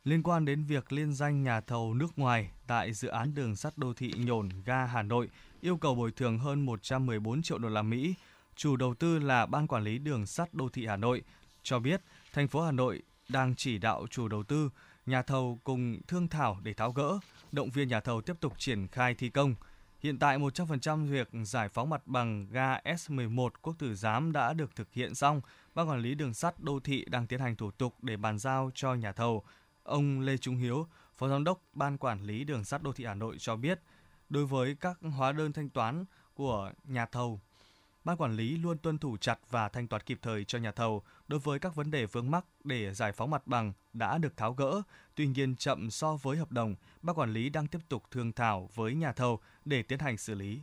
Liên 0.04 0.24
quan 0.24 0.46
đến 0.46 0.64
việc 0.64 0.94
liên 0.94 1.14
danh 1.14 1.44
nhà 1.44 1.62
thầu 1.62 1.94
nước 1.94 2.20
ngoài 2.20 2.52
tại 2.68 2.94
dự 2.94 3.08
án 3.08 3.36
đường 3.36 3.56
sắt 3.56 3.78
đô 3.78 3.94
thị 3.94 4.14
Nhổn 4.18 4.50
ga 4.66 4.86
Hà 4.86 5.02
Nội 5.02 5.30
yêu 5.62 5.78
cầu 5.78 5.96
bồi 5.96 6.12
thường 6.12 6.40
hơn 6.40 6.66
114 6.66 7.42
triệu 7.42 7.58
đô 7.58 7.70
la 7.70 7.82
Mỹ, 7.82 8.14
chủ 8.56 8.76
đầu 8.76 8.94
tư 8.94 9.20
là 9.20 9.46
Ban 9.46 9.68
quản 9.68 9.84
lý 9.84 9.98
đường 9.98 10.26
sắt 10.26 10.54
đô 10.54 10.70
thị 10.70 10.86
Hà 10.86 10.98
Nội 10.98 11.22
cho 11.64 11.80
biết 11.80 12.02
thành 12.34 12.48
phố 12.48 12.62
Hà 12.62 12.72
Nội 12.72 13.02
đang 13.30 13.56
chỉ 13.56 13.78
đạo 13.78 14.08
chủ 14.10 14.28
đầu 14.28 14.44
tư 14.44 14.70
nhà 15.06 15.22
thầu 15.22 15.60
cùng 15.64 16.00
thương 16.08 16.28
thảo 16.28 16.60
để 16.64 16.74
tháo 16.74 16.92
gỡ, 16.92 17.20
động 17.52 17.70
viên 17.70 17.88
nhà 17.88 18.00
thầu 18.00 18.22
tiếp 18.22 18.34
tục 18.40 18.54
triển 18.58 18.88
khai 18.88 19.16
thi 19.16 19.30
công. 19.30 19.56
Hiện 20.00 20.20
tại 20.20 20.38
100% 20.38 21.08
việc 21.08 21.30
giải 21.44 21.70
phóng 21.70 21.90
mặt 21.90 22.08
bằng 22.08 22.48
ga 22.52 22.78
S11 22.78 23.50
Quốc 23.62 23.76
Tử 23.80 23.96
Giám 23.96 24.32
đã 24.32 24.54
được 24.54 24.76
thực 24.76 24.94
hiện 24.94 25.16
xong. 25.16 25.42
Ban 25.76 25.90
quản 25.90 26.00
lý 26.00 26.16
đường 26.16 26.34
sắt 26.34 26.60
đô 26.60 26.80
thị 26.80 27.06
đang 27.08 27.28
tiến 27.28 27.40
hành 27.40 27.56
thủ 27.56 27.72
tục 27.72 27.96
để 28.02 28.18
bàn 28.18 28.40
giao 28.40 28.72
cho 28.76 28.94
nhà 28.94 29.12
thầu. 29.12 29.44
Ông 29.84 30.20
Lê 30.20 30.38
Trung 30.38 30.58
Hiếu, 30.58 30.88
Phó 31.18 31.28
Giám 31.28 31.44
đốc 31.44 31.62
Ban 31.74 31.98
Quản 31.98 32.24
lý 32.24 32.44
Đường 32.44 32.64
sắt 32.64 32.84
Đô 32.84 32.94
thị 32.94 33.06
Hà 33.06 33.14
Nội 33.14 33.36
cho 33.40 33.56
biết, 33.56 33.80
đối 34.30 34.46
với 34.46 34.76
các 34.76 34.98
hóa 35.18 35.32
đơn 35.32 35.54
thanh 35.54 35.70
toán 35.70 36.06
của 36.34 36.72
nhà 36.84 37.06
thầu 37.06 37.42
Ban 38.04 38.18
quản 38.18 38.36
lý 38.36 38.58
luôn 38.58 38.78
tuân 38.78 38.98
thủ 38.98 39.18
chặt 39.18 39.40
và 39.50 39.70
thanh 39.70 39.88
toán 39.88 40.02
kịp 40.02 40.20
thời 40.22 40.44
cho 40.44 40.60
nhà 40.60 40.72
thầu 40.72 41.04
đối 41.28 41.40
với 41.40 41.60
các 41.60 41.76
vấn 41.76 41.92
đề 41.92 42.06
vướng 42.06 42.32
mắc 42.32 42.46
để 42.64 42.94
giải 42.94 43.12
phóng 43.12 43.30
mặt 43.32 43.48
bằng 43.48 43.74
đã 43.94 44.18
được 44.18 44.38
tháo 44.38 44.54
gỡ, 44.54 44.82
tuy 45.16 45.28
nhiên 45.28 45.56
chậm 45.56 45.92
so 45.92 46.16
với 46.16 46.38
hợp 46.38 46.52
đồng, 46.52 46.76
ban 47.02 47.16
quản 47.16 47.34
lý 47.34 47.50
đang 47.50 47.68
tiếp 47.68 47.80
tục 47.90 48.04
thương 48.12 48.32
thảo 48.32 48.70
với 48.76 48.96
nhà 48.96 49.12
thầu 49.12 49.40
để 49.66 49.84
tiến 49.84 50.00
hành 50.00 50.18
xử 50.18 50.34
lý. 50.34 50.62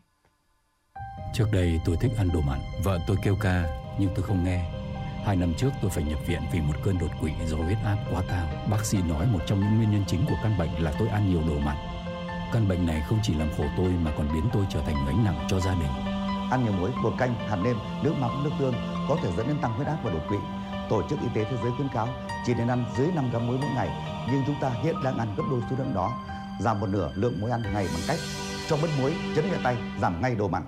Trước 1.34 1.46
đây 1.52 1.80
tôi 1.84 1.96
thích 2.00 2.12
ăn 2.16 2.28
đồ 2.34 2.40
mặn, 2.40 2.60
vợ 2.84 2.98
tôi 3.06 3.16
kêu 3.24 3.36
ca 3.40 3.64
nhưng 4.00 4.10
tôi 4.14 4.24
không 4.24 4.44
nghe. 4.44 4.70
Hai 5.24 5.36
năm 5.36 5.54
trước 5.58 5.70
tôi 5.82 5.90
phải 5.90 6.04
nhập 6.04 6.18
viện 6.28 6.42
vì 6.52 6.60
một 6.60 6.74
cơn 6.84 6.98
đột 6.98 7.10
quỵ 7.20 7.32
do 7.46 7.56
huyết 7.56 7.78
áp 7.84 7.98
quá 8.10 8.22
cao. 8.28 8.66
Bác 8.70 8.84
sĩ 8.84 9.02
nói 9.02 9.26
một 9.26 9.40
trong 9.46 9.60
những 9.60 9.76
nguyên 9.76 9.90
nhân 9.90 10.04
chính 10.06 10.26
của 10.26 10.36
căn 10.42 10.58
bệnh 10.58 10.82
là 10.82 10.94
tôi 10.98 11.08
ăn 11.08 11.30
nhiều 11.30 11.42
đồ 11.48 11.58
mặn 11.58 11.76
Căn 12.52 12.68
bệnh 12.68 12.86
này 12.86 13.02
không 13.08 13.18
chỉ 13.22 13.34
làm 13.34 13.48
khổ 13.56 13.64
tôi 13.76 13.88
mà 13.88 14.12
còn 14.16 14.28
biến 14.34 14.44
tôi 14.52 14.66
trở 14.70 14.80
thành 14.80 15.06
gánh 15.06 15.24
nặng 15.24 15.46
cho 15.48 15.60
gia 15.60 15.74
đình. 15.74 16.09
Ăn 16.50 16.64
nhiều 16.64 16.72
muối, 16.72 16.90
bột 17.02 17.12
canh, 17.18 17.34
hạt 17.34 17.56
nêm, 17.64 17.76
nước 18.02 18.14
mắm, 18.20 18.44
nước 18.44 18.50
tương 18.58 18.74
có 19.08 19.16
thể 19.22 19.32
dẫn 19.36 19.46
đến 19.48 19.56
tăng 19.62 19.72
huyết 19.72 19.86
áp 19.86 19.98
và 20.04 20.12
đột 20.12 20.22
quỵ. 20.28 20.36
Tổ 20.90 21.02
chức 21.10 21.18
Y 21.20 21.28
tế 21.34 21.44
Thế 21.44 21.56
giới 21.62 21.72
khuyến 21.76 21.88
cáo 21.88 22.08
chỉ 22.46 22.54
nên 22.54 22.68
ăn 22.68 22.84
dưới 22.96 23.08
5 23.14 23.30
gram 23.30 23.46
muối 23.46 23.58
mỗi 23.58 23.70
ngày, 23.74 23.88
nhưng 24.32 24.42
chúng 24.46 24.56
ta 24.60 24.70
hiện 24.70 24.94
đang 25.04 25.18
ăn 25.18 25.34
gấp 25.36 25.42
đôi 25.50 25.60
số 25.70 25.76
lượng 25.78 25.94
đó, 25.94 26.10
giảm 26.60 26.80
một 26.80 26.86
nửa 26.86 27.12
lượng 27.16 27.40
muối 27.40 27.50
ăn 27.50 27.62
ngày 27.62 27.88
bằng 27.94 28.02
cách 28.08 28.18
cho 28.68 28.76
bớt 28.82 28.88
muối, 28.98 29.14
chấn 29.36 29.44
nhẹ 29.50 29.56
tay, 29.62 29.76
giảm 30.00 30.22
ngay 30.22 30.34
đồ 30.34 30.48
mặn. 30.48 30.62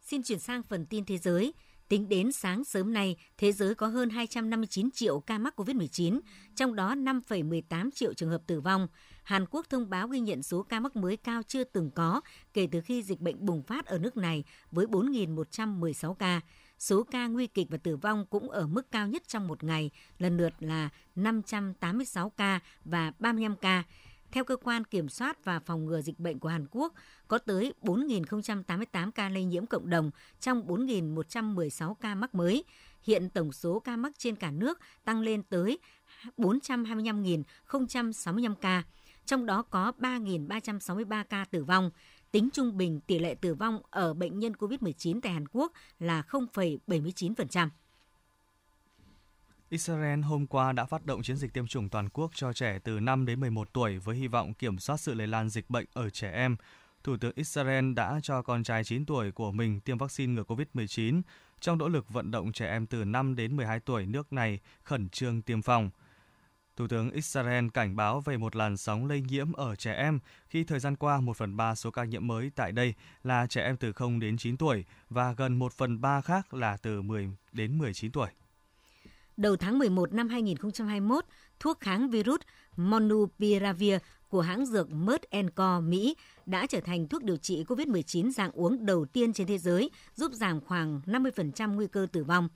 Xin 0.00 0.22
chuyển 0.22 0.38
sang 0.38 0.62
phần 0.62 0.86
tin 0.86 1.04
thế 1.04 1.18
giới. 1.18 1.54
Tính 1.88 2.08
đến 2.08 2.32
sáng 2.32 2.64
sớm 2.64 2.92
nay, 2.92 3.16
thế 3.38 3.52
giới 3.52 3.74
có 3.74 3.86
hơn 3.86 4.10
259 4.10 4.90
triệu 4.90 5.20
ca 5.20 5.38
mắc 5.38 5.60
COVID-19, 5.60 6.20
trong 6.56 6.76
đó 6.76 6.94
5,18 6.94 7.90
triệu 7.94 8.14
trường 8.14 8.30
hợp 8.30 8.42
tử 8.46 8.60
vong. 8.60 8.88
Hàn 9.28 9.44
Quốc 9.50 9.66
thông 9.70 9.90
báo 9.90 10.08
ghi 10.08 10.20
nhận 10.20 10.42
số 10.42 10.62
ca 10.62 10.80
mắc 10.80 10.96
mới 10.96 11.16
cao 11.16 11.42
chưa 11.42 11.64
từng 11.64 11.90
có 11.90 12.20
kể 12.54 12.68
từ 12.72 12.80
khi 12.80 13.02
dịch 13.02 13.20
bệnh 13.20 13.46
bùng 13.46 13.62
phát 13.62 13.86
ở 13.86 13.98
nước 13.98 14.16
này 14.16 14.44
với 14.70 14.86
4.116 14.86 16.14
ca. 16.14 16.40
Số 16.78 17.02
ca 17.02 17.26
nguy 17.26 17.46
kịch 17.46 17.66
và 17.70 17.78
tử 17.78 17.96
vong 17.96 18.26
cũng 18.30 18.50
ở 18.50 18.66
mức 18.66 18.90
cao 18.90 19.08
nhất 19.08 19.22
trong 19.28 19.48
một 19.48 19.64
ngày, 19.64 19.90
lần 20.18 20.36
lượt 20.36 20.52
là 20.60 20.88
586 21.16 22.30
ca 22.30 22.60
và 22.84 23.12
35 23.18 23.56
ca. 23.56 23.82
Theo 24.30 24.44
cơ 24.44 24.56
quan 24.56 24.84
kiểm 24.84 25.08
soát 25.08 25.44
và 25.44 25.60
phòng 25.60 25.84
ngừa 25.84 26.00
dịch 26.00 26.18
bệnh 26.18 26.38
của 26.38 26.48
Hàn 26.48 26.66
Quốc, 26.70 26.94
có 27.28 27.38
tới 27.38 27.74
4.088 27.82 29.10
ca 29.10 29.28
lây 29.28 29.44
nhiễm 29.44 29.66
cộng 29.66 29.90
đồng 29.90 30.10
trong 30.40 30.66
4.116 30.66 31.94
ca 31.94 32.14
mắc 32.14 32.34
mới. 32.34 32.64
Hiện 33.02 33.30
tổng 33.30 33.52
số 33.52 33.80
ca 33.80 33.96
mắc 33.96 34.12
trên 34.18 34.36
cả 34.36 34.50
nước 34.50 34.78
tăng 35.04 35.20
lên 35.20 35.42
tới 35.42 35.78
425.065 36.36 38.54
ca, 38.54 38.82
trong 39.28 39.46
đó 39.46 39.62
có 39.62 39.92
3.363 39.98 41.24
ca 41.24 41.44
tử 41.44 41.64
vong. 41.64 41.90
Tính 42.30 42.48
trung 42.52 42.76
bình 42.76 43.00
tỷ 43.00 43.18
lệ 43.18 43.34
tử 43.34 43.54
vong 43.54 43.82
ở 43.90 44.14
bệnh 44.14 44.38
nhân 44.38 44.52
COVID-19 44.52 45.20
tại 45.20 45.32
Hàn 45.32 45.48
Quốc 45.48 45.72
là 45.98 46.22
0,79%. 46.30 47.68
Israel 49.68 50.20
hôm 50.20 50.46
qua 50.46 50.72
đã 50.72 50.84
phát 50.84 51.06
động 51.06 51.22
chiến 51.22 51.36
dịch 51.36 51.52
tiêm 51.52 51.66
chủng 51.66 51.88
toàn 51.88 52.08
quốc 52.08 52.30
cho 52.34 52.52
trẻ 52.52 52.78
từ 52.84 53.00
5 53.00 53.26
đến 53.26 53.40
11 53.40 53.72
tuổi 53.72 53.98
với 53.98 54.16
hy 54.16 54.28
vọng 54.28 54.54
kiểm 54.54 54.78
soát 54.78 54.96
sự 54.96 55.14
lây 55.14 55.26
lan 55.26 55.48
dịch 55.48 55.70
bệnh 55.70 55.86
ở 55.92 56.10
trẻ 56.10 56.32
em. 56.32 56.56
Thủ 57.04 57.16
tướng 57.20 57.32
Israel 57.34 57.92
đã 57.94 58.20
cho 58.22 58.42
con 58.42 58.64
trai 58.64 58.84
9 58.84 59.06
tuổi 59.06 59.32
của 59.32 59.52
mình 59.52 59.80
tiêm 59.80 59.98
vaccine 59.98 60.32
ngừa 60.32 60.42
COVID-19 60.42 61.22
trong 61.60 61.78
nỗ 61.78 61.88
lực 61.88 62.08
vận 62.08 62.30
động 62.30 62.52
trẻ 62.52 62.66
em 62.66 62.86
từ 62.86 63.04
5 63.04 63.36
đến 63.36 63.56
12 63.56 63.80
tuổi 63.80 64.06
nước 64.06 64.32
này 64.32 64.60
khẩn 64.82 65.08
trương 65.08 65.42
tiêm 65.42 65.62
phòng. 65.62 65.90
Thủ 66.78 66.86
tướng 66.88 67.10
Israel 67.10 67.66
cảnh 67.74 67.96
báo 67.96 68.20
về 68.20 68.36
một 68.36 68.56
làn 68.56 68.76
sóng 68.76 69.06
lây 69.06 69.20
nhiễm 69.20 69.52
ở 69.52 69.76
trẻ 69.76 69.92
em 69.92 70.18
khi 70.48 70.64
thời 70.64 70.80
gian 70.80 70.96
qua 70.96 71.20
1 71.20 71.36
phần 71.36 71.56
3 71.56 71.74
số 71.74 71.90
ca 71.90 72.04
nhiễm 72.04 72.26
mới 72.26 72.50
tại 72.54 72.72
đây 72.72 72.94
là 73.22 73.46
trẻ 73.46 73.62
em 73.62 73.76
từ 73.76 73.92
0 73.92 74.20
đến 74.20 74.36
9 74.36 74.56
tuổi 74.56 74.84
và 75.10 75.32
gần 75.32 75.58
1 75.58 75.72
phần 75.72 76.00
3 76.00 76.20
khác 76.20 76.54
là 76.54 76.76
từ 76.76 77.02
10 77.02 77.28
đến 77.52 77.78
19 77.78 78.12
tuổi. 78.12 78.28
Đầu 79.36 79.56
tháng 79.56 79.78
11 79.78 80.12
năm 80.12 80.28
2021, 80.28 81.24
thuốc 81.60 81.80
kháng 81.80 82.10
virus 82.10 82.40
Monupiravir 82.76 83.96
của 84.28 84.40
hãng 84.40 84.66
dược 84.66 84.90
Merck 84.90 85.54
Co. 85.54 85.80
Mỹ 85.80 86.16
đã 86.46 86.66
trở 86.66 86.80
thành 86.80 87.08
thuốc 87.08 87.22
điều 87.22 87.36
trị 87.36 87.64
COVID-19 87.64 88.30
dạng 88.30 88.50
uống 88.50 88.86
đầu 88.86 89.04
tiên 89.04 89.32
trên 89.32 89.46
thế 89.46 89.58
giới, 89.58 89.90
giúp 90.14 90.32
giảm 90.32 90.60
khoảng 90.60 91.00
50% 91.06 91.74
nguy 91.74 91.86
cơ 91.86 92.06
tử 92.12 92.24
vong. 92.24 92.48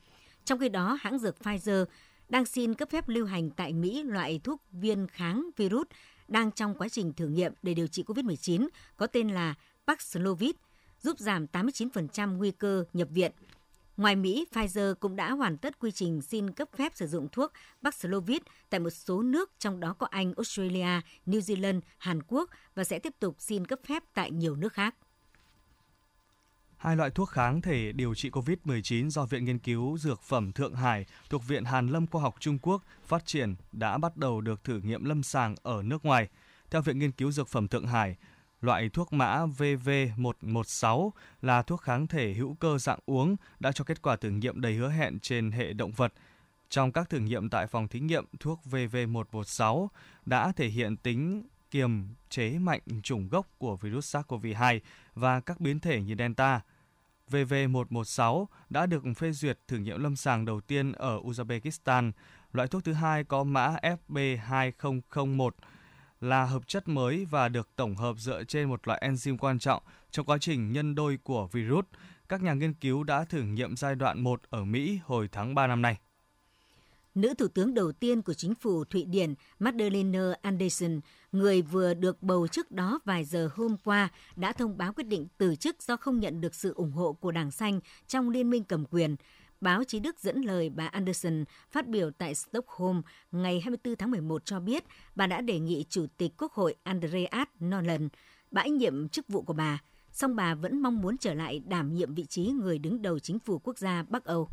Trong 0.44 0.58
khi 0.58 0.68
đó, 0.68 0.98
hãng 1.00 1.18
dược 1.18 1.37
Pfizer 1.42 1.85
đang 2.28 2.46
xin 2.46 2.74
cấp 2.74 2.90
phép 2.90 3.08
lưu 3.08 3.26
hành 3.26 3.50
tại 3.50 3.72
Mỹ 3.72 4.02
loại 4.02 4.40
thuốc 4.44 4.62
viên 4.72 5.06
kháng 5.06 5.50
virus 5.56 5.87
đang 6.28 6.52
trong 6.52 6.74
quá 6.74 6.88
trình 6.88 7.12
thử 7.12 7.26
nghiệm 7.26 7.52
để 7.62 7.74
điều 7.74 7.87
trị 7.87 8.04
COVID-19 8.06 8.68
có 8.96 9.06
tên 9.06 9.28
là 9.28 9.54
Paxlovid, 9.87 10.50
giúp 11.02 11.18
giảm 11.18 11.46
89% 11.52 12.37
nguy 12.37 12.50
cơ 12.50 12.85
nhập 12.92 13.08
viện. 13.11 13.32
Ngoài 13.96 14.16
Mỹ, 14.16 14.46
Pfizer 14.52 14.94
cũng 14.94 15.16
đã 15.16 15.32
hoàn 15.32 15.58
tất 15.58 15.78
quy 15.78 15.90
trình 15.90 16.22
xin 16.22 16.50
cấp 16.50 16.68
phép 16.76 16.92
sử 16.96 17.06
dụng 17.06 17.28
thuốc 17.32 17.52
Paxlovid 17.82 18.38
tại 18.70 18.80
một 18.80 18.90
số 18.90 19.22
nước, 19.22 19.50
trong 19.58 19.80
đó 19.80 19.94
có 19.98 20.06
Anh, 20.06 20.32
Australia, 20.37 21.00
New 21.26 21.40
Zealand, 21.40 21.80
Hàn 21.98 22.22
Quốc 22.22 22.50
và 22.74 22.85
sẽ 22.85 22.98
tiếp 22.98 23.14
tục 23.18 23.37
xin 23.38 23.66
cấp 23.66 23.80
phép 23.87 24.02
tại 24.14 24.30
nhiều 24.30 24.56
nước 24.56 24.72
khác. 24.72 24.94
Hai 26.82 26.96
loại 26.96 27.10
thuốc 27.10 27.28
kháng 27.28 27.60
thể 27.60 27.92
điều 27.92 28.14
trị 28.14 28.30
COVID-19 28.30 29.10
do 29.10 29.24
Viện 29.24 29.44
Nghiên 29.44 29.58
cứu 29.58 29.98
Dược 29.98 30.22
phẩm 30.22 30.52
Thượng 30.52 30.74
Hải 30.74 31.06
thuộc 31.30 31.46
Viện 31.48 31.64
Hàn 31.64 31.88
Lâm 31.88 32.06
Khoa 32.06 32.22
học 32.22 32.34
Trung 32.40 32.58
Quốc 32.62 32.82
phát 33.06 33.26
triển 33.26 33.54
đã 33.72 33.98
bắt 33.98 34.16
đầu 34.16 34.40
được 34.40 34.64
thử 34.64 34.80
nghiệm 34.80 35.04
lâm 35.04 35.22
sàng 35.22 35.54
ở 35.62 35.82
nước 35.82 36.04
ngoài. 36.04 36.28
Theo 36.70 36.82
Viện 36.82 36.98
Nghiên 36.98 37.12
cứu 37.12 37.32
Dược 37.32 37.48
phẩm 37.48 37.68
Thượng 37.68 37.86
Hải, 37.86 38.16
loại 38.60 38.88
thuốc 38.88 39.12
mã 39.12 39.46
VV116 39.58 41.10
là 41.42 41.62
thuốc 41.62 41.80
kháng 41.80 42.06
thể 42.06 42.32
hữu 42.34 42.54
cơ 42.54 42.78
dạng 42.78 42.98
uống 43.06 43.36
đã 43.60 43.72
cho 43.72 43.84
kết 43.84 44.02
quả 44.02 44.16
thử 44.16 44.30
nghiệm 44.30 44.60
đầy 44.60 44.74
hứa 44.74 44.90
hẹn 44.90 45.18
trên 45.18 45.50
hệ 45.50 45.72
động 45.72 45.92
vật. 45.92 46.12
Trong 46.68 46.92
các 46.92 47.10
thử 47.10 47.18
nghiệm 47.18 47.50
tại 47.50 47.66
phòng 47.66 47.88
thí 47.88 48.00
nghiệm, 48.00 48.24
thuốc 48.40 48.60
VV116 48.70 49.88
đã 50.26 50.52
thể 50.56 50.68
hiện 50.68 50.96
tính 50.96 51.42
kiềm 51.70 52.14
chế 52.30 52.58
mạnh 52.58 52.80
chủng 53.02 53.28
gốc 53.28 53.46
của 53.58 53.76
virus 53.76 54.16
SARS-CoV-2 54.16 54.80
và 55.14 55.40
các 55.40 55.60
biến 55.60 55.80
thể 55.80 56.02
như 56.02 56.14
Delta. 56.18 56.60
VV116 57.32 58.46
đã 58.70 58.86
được 58.86 59.02
phê 59.16 59.32
duyệt 59.32 59.58
thử 59.68 59.76
nghiệm 59.76 60.02
lâm 60.02 60.16
sàng 60.16 60.44
đầu 60.44 60.60
tiên 60.60 60.92
ở 60.92 61.20
Uzbekistan. 61.20 62.12
Loại 62.52 62.68
thuốc 62.68 62.84
thứ 62.84 62.92
hai 62.92 63.24
có 63.24 63.44
mã 63.44 63.76
FB2001 64.08 65.50
là 66.20 66.44
hợp 66.44 66.68
chất 66.68 66.88
mới 66.88 67.24
và 67.24 67.48
được 67.48 67.68
tổng 67.76 67.96
hợp 67.96 68.16
dựa 68.18 68.44
trên 68.44 68.68
một 68.68 68.86
loại 68.88 69.02
enzyme 69.06 69.36
quan 69.38 69.58
trọng 69.58 69.82
trong 70.10 70.26
quá 70.26 70.38
trình 70.38 70.72
nhân 70.72 70.94
đôi 70.94 71.18
của 71.22 71.46
virus. 71.46 71.84
Các 72.28 72.42
nhà 72.42 72.54
nghiên 72.54 72.74
cứu 72.74 73.04
đã 73.04 73.24
thử 73.24 73.42
nghiệm 73.42 73.76
giai 73.76 73.94
đoạn 73.94 74.20
1 74.20 74.42
ở 74.50 74.64
Mỹ 74.64 75.00
hồi 75.04 75.28
tháng 75.32 75.54
3 75.54 75.66
năm 75.66 75.82
nay. 75.82 75.98
Nữ 77.14 77.35
thủ 77.35 77.48
tướng 77.48 77.75
đầu 77.75 77.92
tiên 77.92 78.22
của 78.22 78.35
chính 78.35 78.55
phủ 78.55 78.85
Thụy 78.85 79.05
Điển 79.05 79.35
Magdalena 79.59 80.35
Andersson, 80.42 81.01
người 81.33 81.62
vừa 81.62 81.94
được 81.94 82.22
bầu 82.22 82.46
trước 82.46 82.70
đó 82.70 83.01
vài 83.05 83.25
giờ 83.25 83.51
hôm 83.55 83.77
qua, 83.85 84.09
đã 84.37 84.53
thông 84.53 84.79
báo 84.79 84.92
quyết 84.92 85.05
định 85.05 85.27
từ 85.38 85.57
chức 85.57 85.83
do 85.83 85.96
không 85.96 86.20
nhận 86.20 86.40
được 86.40 86.55
sự 86.55 86.75
ủng 86.75 86.92
hộ 86.92 87.12
của 87.12 87.31
Đảng 87.31 87.51
Xanh 87.51 87.81
trong 88.07 88.31
liên 88.31 88.51
minh 88.51 88.64
cầm 88.64 88.85
quyền. 88.90 89.16
Báo 89.61 89.85
chí 89.85 90.01
Đức 90.01 90.20
dẫn 90.20 90.42
lời 90.42 90.70
bà 90.70 90.87
Anderson 90.87 91.44
phát 91.70 91.88
biểu 91.88 92.11
tại 92.11 92.35
Stockholm 92.35 93.03
ngày 93.33 93.61
24 93.61 93.96
tháng 93.96 94.11
11 94.11 94.44
cho 94.44 94.61
biết 94.61 94.85
bà 95.14 95.27
đã 95.27 95.40
đề 95.40 95.59
nghị 95.59 95.85
Chủ 95.88 96.07
tịch 96.16 96.33
Quốc 96.38 96.53
hội 96.53 96.75
Andreas 96.83 97.48
Nolan 97.64 98.09
bãi 98.51 98.70
nhiệm 98.70 99.09
chức 99.09 99.29
vụ 99.29 99.42
của 99.42 99.53
bà, 99.53 99.83
song 100.11 100.37
bà 100.37 100.55
vẫn 100.55 100.83
mong 100.83 101.01
muốn 101.01 101.18
trở 101.18 101.35
lại 101.35 101.59
đảm 101.66 101.94
nhiệm 101.94 102.14
vị 102.14 102.27
trí 102.27 102.42
người 102.42 102.79
đứng 102.79 103.03
đầu 103.03 103.18
chính 103.18 103.38
phủ 103.38 103.59
quốc 103.59 103.79
gia 103.79 104.03
Bắc 104.03 104.25
Âu. 104.25 104.48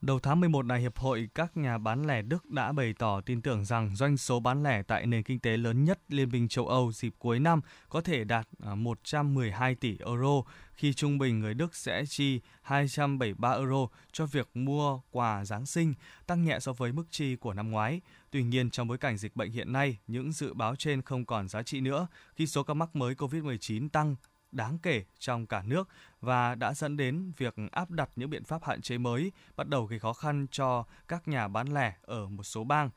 Đầu 0.00 0.18
tháng 0.18 0.40
11 0.40 0.66
này, 0.66 0.80
Hiệp 0.80 0.98
hội 0.98 1.28
các 1.34 1.56
nhà 1.56 1.78
bán 1.78 2.06
lẻ 2.06 2.22
Đức 2.22 2.50
đã 2.50 2.72
bày 2.72 2.94
tỏ 2.98 3.20
tin 3.20 3.42
tưởng 3.42 3.64
rằng 3.64 3.96
doanh 3.96 4.16
số 4.16 4.40
bán 4.40 4.62
lẻ 4.62 4.82
tại 4.82 5.06
nền 5.06 5.22
kinh 5.22 5.40
tế 5.40 5.56
lớn 5.56 5.84
nhất 5.84 6.00
Liên 6.08 6.28
minh 6.28 6.48
châu 6.48 6.68
Âu 6.68 6.92
dịp 6.92 7.14
cuối 7.18 7.40
năm 7.40 7.60
có 7.88 8.00
thể 8.00 8.24
đạt 8.24 8.48
à, 8.62 8.74
112 8.74 9.74
tỷ 9.74 9.98
euro, 10.06 10.42
khi 10.74 10.92
trung 10.94 11.18
bình 11.18 11.40
người 11.40 11.54
Đức 11.54 11.74
sẽ 11.74 12.04
chi 12.06 12.40
273 12.62 13.52
euro 13.52 13.86
cho 14.12 14.26
việc 14.26 14.48
mua 14.54 15.00
quà 15.10 15.44
Giáng 15.44 15.66
sinh, 15.66 15.94
tăng 16.26 16.44
nhẹ 16.44 16.58
so 16.60 16.72
với 16.72 16.92
mức 16.92 17.04
chi 17.10 17.36
của 17.36 17.54
năm 17.54 17.70
ngoái. 17.70 18.00
Tuy 18.30 18.42
nhiên, 18.42 18.70
trong 18.70 18.88
bối 18.88 18.98
cảnh 18.98 19.16
dịch 19.16 19.36
bệnh 19.36 19.50
hiện 19.50 19.72
nay, 19.72 19.98
những 20.06 20.32
dự 20.32 20.54
báo 20.54 20.76
trên 20.76 21.02
không 21.02 21.26
còn 21.26 21.48
giá 21.48 21.62
trị 21.62 21.80
nữa 21.80 22.06
khi 22.36 22.46
số 22.46 22.62
ca 22.62 22.74
mắc 22.74 22.96
mới 22.96 23.14
COVID-19 23.14 23.88
tăng 23.88 24.16
đáng 24.52 24.78
kể 24.78 25.04
trong 25.18 25.46
cả 25.46 25.62
nước 25.66 25.88
và 26.20 26.54
đã 26.54 26.74
dẫn 26.74 26.96
đến 26.96 27.32
việc 27.36 27.54
áp 27.72 27.90
đặt 27.90 28.10
những 28.16 28.30
biện 28.30 28.44
pháp 28.44 28.64
hạn 28.64 28.82
chế 28.82 28.98
mới 28.98 29.32
bắt 29.56 29.68
đầu 29.68 29.84
gây 29.84 29.98
khó 29.98 30.12
khăn 30.12 30.46
cho 30.50 30.84
các 31.08 31.28
nhà 31.28 31.48
bán 31.48 31.74
lẻ 31.74 31.94
ở 32.02 32.28
một 32.28 32.42
số 32.42 32.64
bang. 32.64 32.90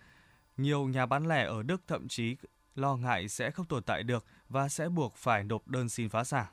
Nhiều 0.57 0.87
nhà 0.87 1.05
bán 1.05 1.27
lẻ 1.27 1.45
ở 1.45 1.63
Đức 1.63 1.81
thậm 1.87 2.07
chí 2.07 2.37
lo 2.75 2.95
ngại 2.95 3.27
sẽ 3.27 3.51
không 3.51 3.65
tồn 3.65 3.83
tại 3.83 4.03
được 4.03 4.25
và 4.49 4.69
sẽ 4.69 4.89
buộc 4.89 5.15
phải 5.15 5.43
nộp 5.43 5.67
đơn 5.67 5.89
xin 5.89 6.09
phá 6.09 6.23
sản. 6.23 6.45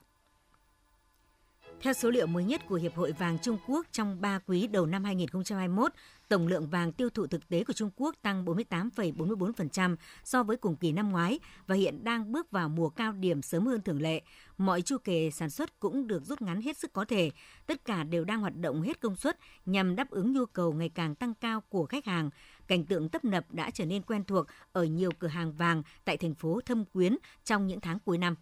Theo 1.81 1.93
số 1.93 2.11
liệu 2.11 2.27
mới 2.27 2.45
nhất 2.45 2.67
của 2.69 2.75
Hiệp 2.75 2.95
hội 2.95 3.13
vàng 3.13 3.39
Trung 3.39 3.59
Quốc 3.67 3.87
trong 3.93 4.21
3 4.21 4.39
quý 4.47 4.67
đầu 4.67 4.87
năm 4.87 5.05
2021, 5.05 5.93
tổng 6.29 6.47
lượng 6.47 6.67
vàng 6.67 6.93
tiêu 6.93 7.11
thụ 7.11 7.27
thực 7.27 7.49
tế 7.49 7.65
của 7.65 7.73
Trung 7.73 7.91
Quốc 7.97 8.15
tăng 8.23 8.45
48,44% 8.45 9.97
so 10.25 10.43
với 10.43 10.57
cùng 10.57 10.77
kỳ 10.77 10.93
năm 10.93 11.11
ngoái 11.11 11.39
và 11.67 11.75
hiện 11.75 12.05
đang 12.05 12.33
bước 12.33 12.51
vào 12.51 12.69
mùa 12.69 12.89
cao 12.89 13.13
điểm 13.13 13.43
sớm 13.43 13.67
hơn 13.67 13.83
thường 13.83 14.03
lệ. 14.03 14.23
Mọi 14.59 14.83
chu 14.83 14.99
kỳ 14.99 15.31
sản 15.31 15.51
xuất 15.51 15.81
cũng 15.81 16.07
được 16.07 16.25
rút 16.25 16.43
ngắn 16.43 16.63
hết 16.63 16.79
sức 16.79 16.93
có 16.93 17.05
thể. 17.05 17.31
Tất 17.67 17.85
cả 17.85 18.05
đều 18.05 18.25
đang 18.25 18.41
hoạt 18.41 18.57
động 18.57 18.83
hết 18.83 19.01
công 19.01 19.17
suất 19.17 19.39
nhằm 19.67 19.97
đáp 19.97 20.11
ứng 20.11 20.33
nhu 20.33 20.47
cầu 20.47 20.73
ngày 20.73 20.89
càng 20.89 21.15
tăng 21.15 21.35
cao 21.35 21.61
của 21.61 21.87
khách 21.87 22.05
hàng. 22.05 22.31
Cảnh 22.67 22.85
tượng 22.85 23.09
tấp 23.09 23.25
nập 23.25 23.45
đã 23.51 23.71
trở 23.71 23.85
nên 23.85 24.03
quen 24.03 24.25
thuộc 24.25 24.47
ở 24.73 24.85
nhiều 24.85 25.11
cửa 25.19 25.29
hàng 25.29 25.53
vàng 25.53 25.83
tại 26.05 26.17
thành 26.17 26.35
phố 26.35 26.61
Thâm 26.67 26.85
Quyến 26.85 27.17
trong 27.45 27.67
những 27.67 27.81
tháng 27.81 27.99
cuối 27.99 28.19
năm. 28.19 28.35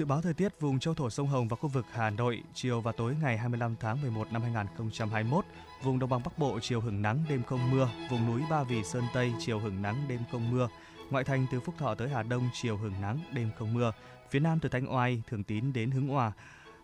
Dự 0.00 0.06
báo 0.06 0.22
thời 0.22 0.34
tiết 0.34 0.60
vùng 0.60 0.78
châu 0.78 0.94
thổ 0.94 1.10
sông 1.10 1.26
Hồng 1.26 1.48
và 1.48 1.56
khu 1.56 1.68
vực 1.68 1.86
Hà 1.92 2.10
Nội 2.10 2.42
chiều 2.54 2.80
và 2.80 2.92
tối 2.92 3.16
ngày 3.22 3.38
25 3.38 3.76
tháng 3.80 4.02
11 4.02 4.32
năm 4.32 4.42
2021, 4.42 5.44
vùng 5.82 5.98
đồng 5.98 6.10
bằng 6.10 6.22
Bắc 6.24 6.38
Bộ 6.38 6.58
chiều 6.62 6.80
hưởng 6.80 7.02
nắng 7.02 7.24
đêm 7.28 7.42
không 7.42 7.70
mưa, 7.70 7.88
vùng 8.10 8.26
núi 8.26 8.42
Ba 8.50 8.62
Vì 8.62 8.84
Sơn 8.84 9.04
Tây 9.14 9.32
chiều 9.40 9.58
hưởng 9.58 9.82
nắng 9.82 9.96
đêm 10.08 10.20
không 10.32 10.50
mưa, 10.50 10.68
ngoại 11.10 11.24
thành 11.24 11.46
từ 11.52 11.60
Phúc 11.60 11.74
Thọ 11.78 11.94
tới 11.94 12.08
Hà 12.08 12.22
Đông 12.22 12.48
chiều 12.52 12.76
hưởng 12.76 12.92
nắng 13.00 13.18
đêm 13.32 13.50
không 13.58 13.74
mưa, 13.74 13.92
phía 14.30 14.40
Nam 14.40 14.58
từ 14.60 14.68
Thanh 14.68 14.94
Oai, 14.94 15.22
Thường 15.28 15.44
Tín 15.44 15.72
đến 15.72 15.90
Hưng 15.90 16.08
Hòa 16.08 16.32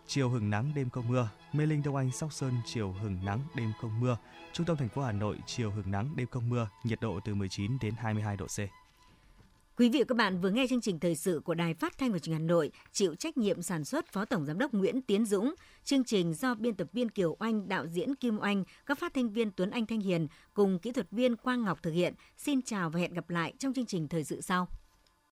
chiều 0.07 0.29
hưởng 0.29 0.51
nắng 0.51 0.73
đêm 0.75 0.91
không 0.91 1.09
mưa, 1.09 1.29
Mê 1.53 1.67
Linh 1.67 1.83
Đông 1.83 1.97
Anh 1.97 2.11
Sóc 2.11 2.33
Sơn 2.33 2.55
chiều 2.67 2.93
hưởng 2.93 3.25
nắng 3.25 3.41
đêm 3.55 3.73
không 3.81 4.01
mưa, 4.01 4.17
trung 4.53 4.67
tâm 4.67 4.77
thành 4.77 4.89
phố 4.89 5.03
Hà 5.03 5.13
Nội 5.13 5.37
chiều 5.47 5.71
hưởng 5.71 5.91
nắng 5.91 6.09
đêm 6.17 6.27
không 6.31 6.49
mưa, 6.49 6.69
nhiệt 6.85 7.01
độ 7.01 7.21
từ 7.25 7.35
19 7.35 7.79
đến 7.81 7.95
22 7.99 8.37
độ 8.37 8.47
C. 8.47 8.86
Quý 9.79 9.89
vị 9.89 9.99
và 9.99 10.05
các 10.09 10.15
bạn 10.15 10.41
vừa 10.41 10.51
nghe 10.51 10.67
chương 10.67 10.81
trình 10.81 11.01
thời 11.01 11.15
sự 11.15 11.41
của 11.45 11.55
Đài 11.55 11.75
Phát 11.75 11.99
thanh 11.99 12.13
và 12.13 12.19
Truyền 12.19 12.33
hình 12.33 12.43
Hà 12.43 12.47
Nội, 12.47 12.71
chịu 12.93 13.15
trách 13.15 13.37
nhiệm 13.37 13.63
sản 13.63 13.85
xuất 13.85 14.13
Phó 14.13 14.25
Tổng 14.25 14.47
giám 14.47 14.59
đốc 14.59 14.75
Nguyễn 14.75 15.03
Tiến 15.03 15.25
Dũng, 15.25 15.55
chương 15.85 16.05
trình 16.05 16.35
do 16.35 16.55
biên 16.55 16.75
tập 16.75 16.89
viên 16.93 17.09
Kiều 17.09 17.37
Oanh, 17.39 17.69
đạo 17.69 17.87
diễn 17.87 18.15
Kim 18.15 18.39
Oanh, 18.39 18.65
các 18.87 18.99
phát 18.99 19.15
thanh 19.15 19.29
viên 19.29 19.51
Tuấn 19.51 19.71
Anh 19.71 19.87
Thanh 19.87 20.01
Hiền 20.01 20.27
cùng 20.55 20.79
kỹ 20.79 20.93
thuật 20.93 21.11
viên 21.11 21.37
Quang 21.37 21.65
Ngọc 21.65 21.83
thực 21.83 21.91
hiện. 21.91 22.15
Xin 22.37 22.63
chào 22.63 22.91
và 22.91 23.01
hẹn 23.01 23.15
gặp 23.15 23.31
lại 23.31 23.53
trong 23.59 23.73
chương 23.73 23.87
trình 23.87 24.09
thời 24.09 24.25
sự 24.25 24.41
sau. 24.41 24.69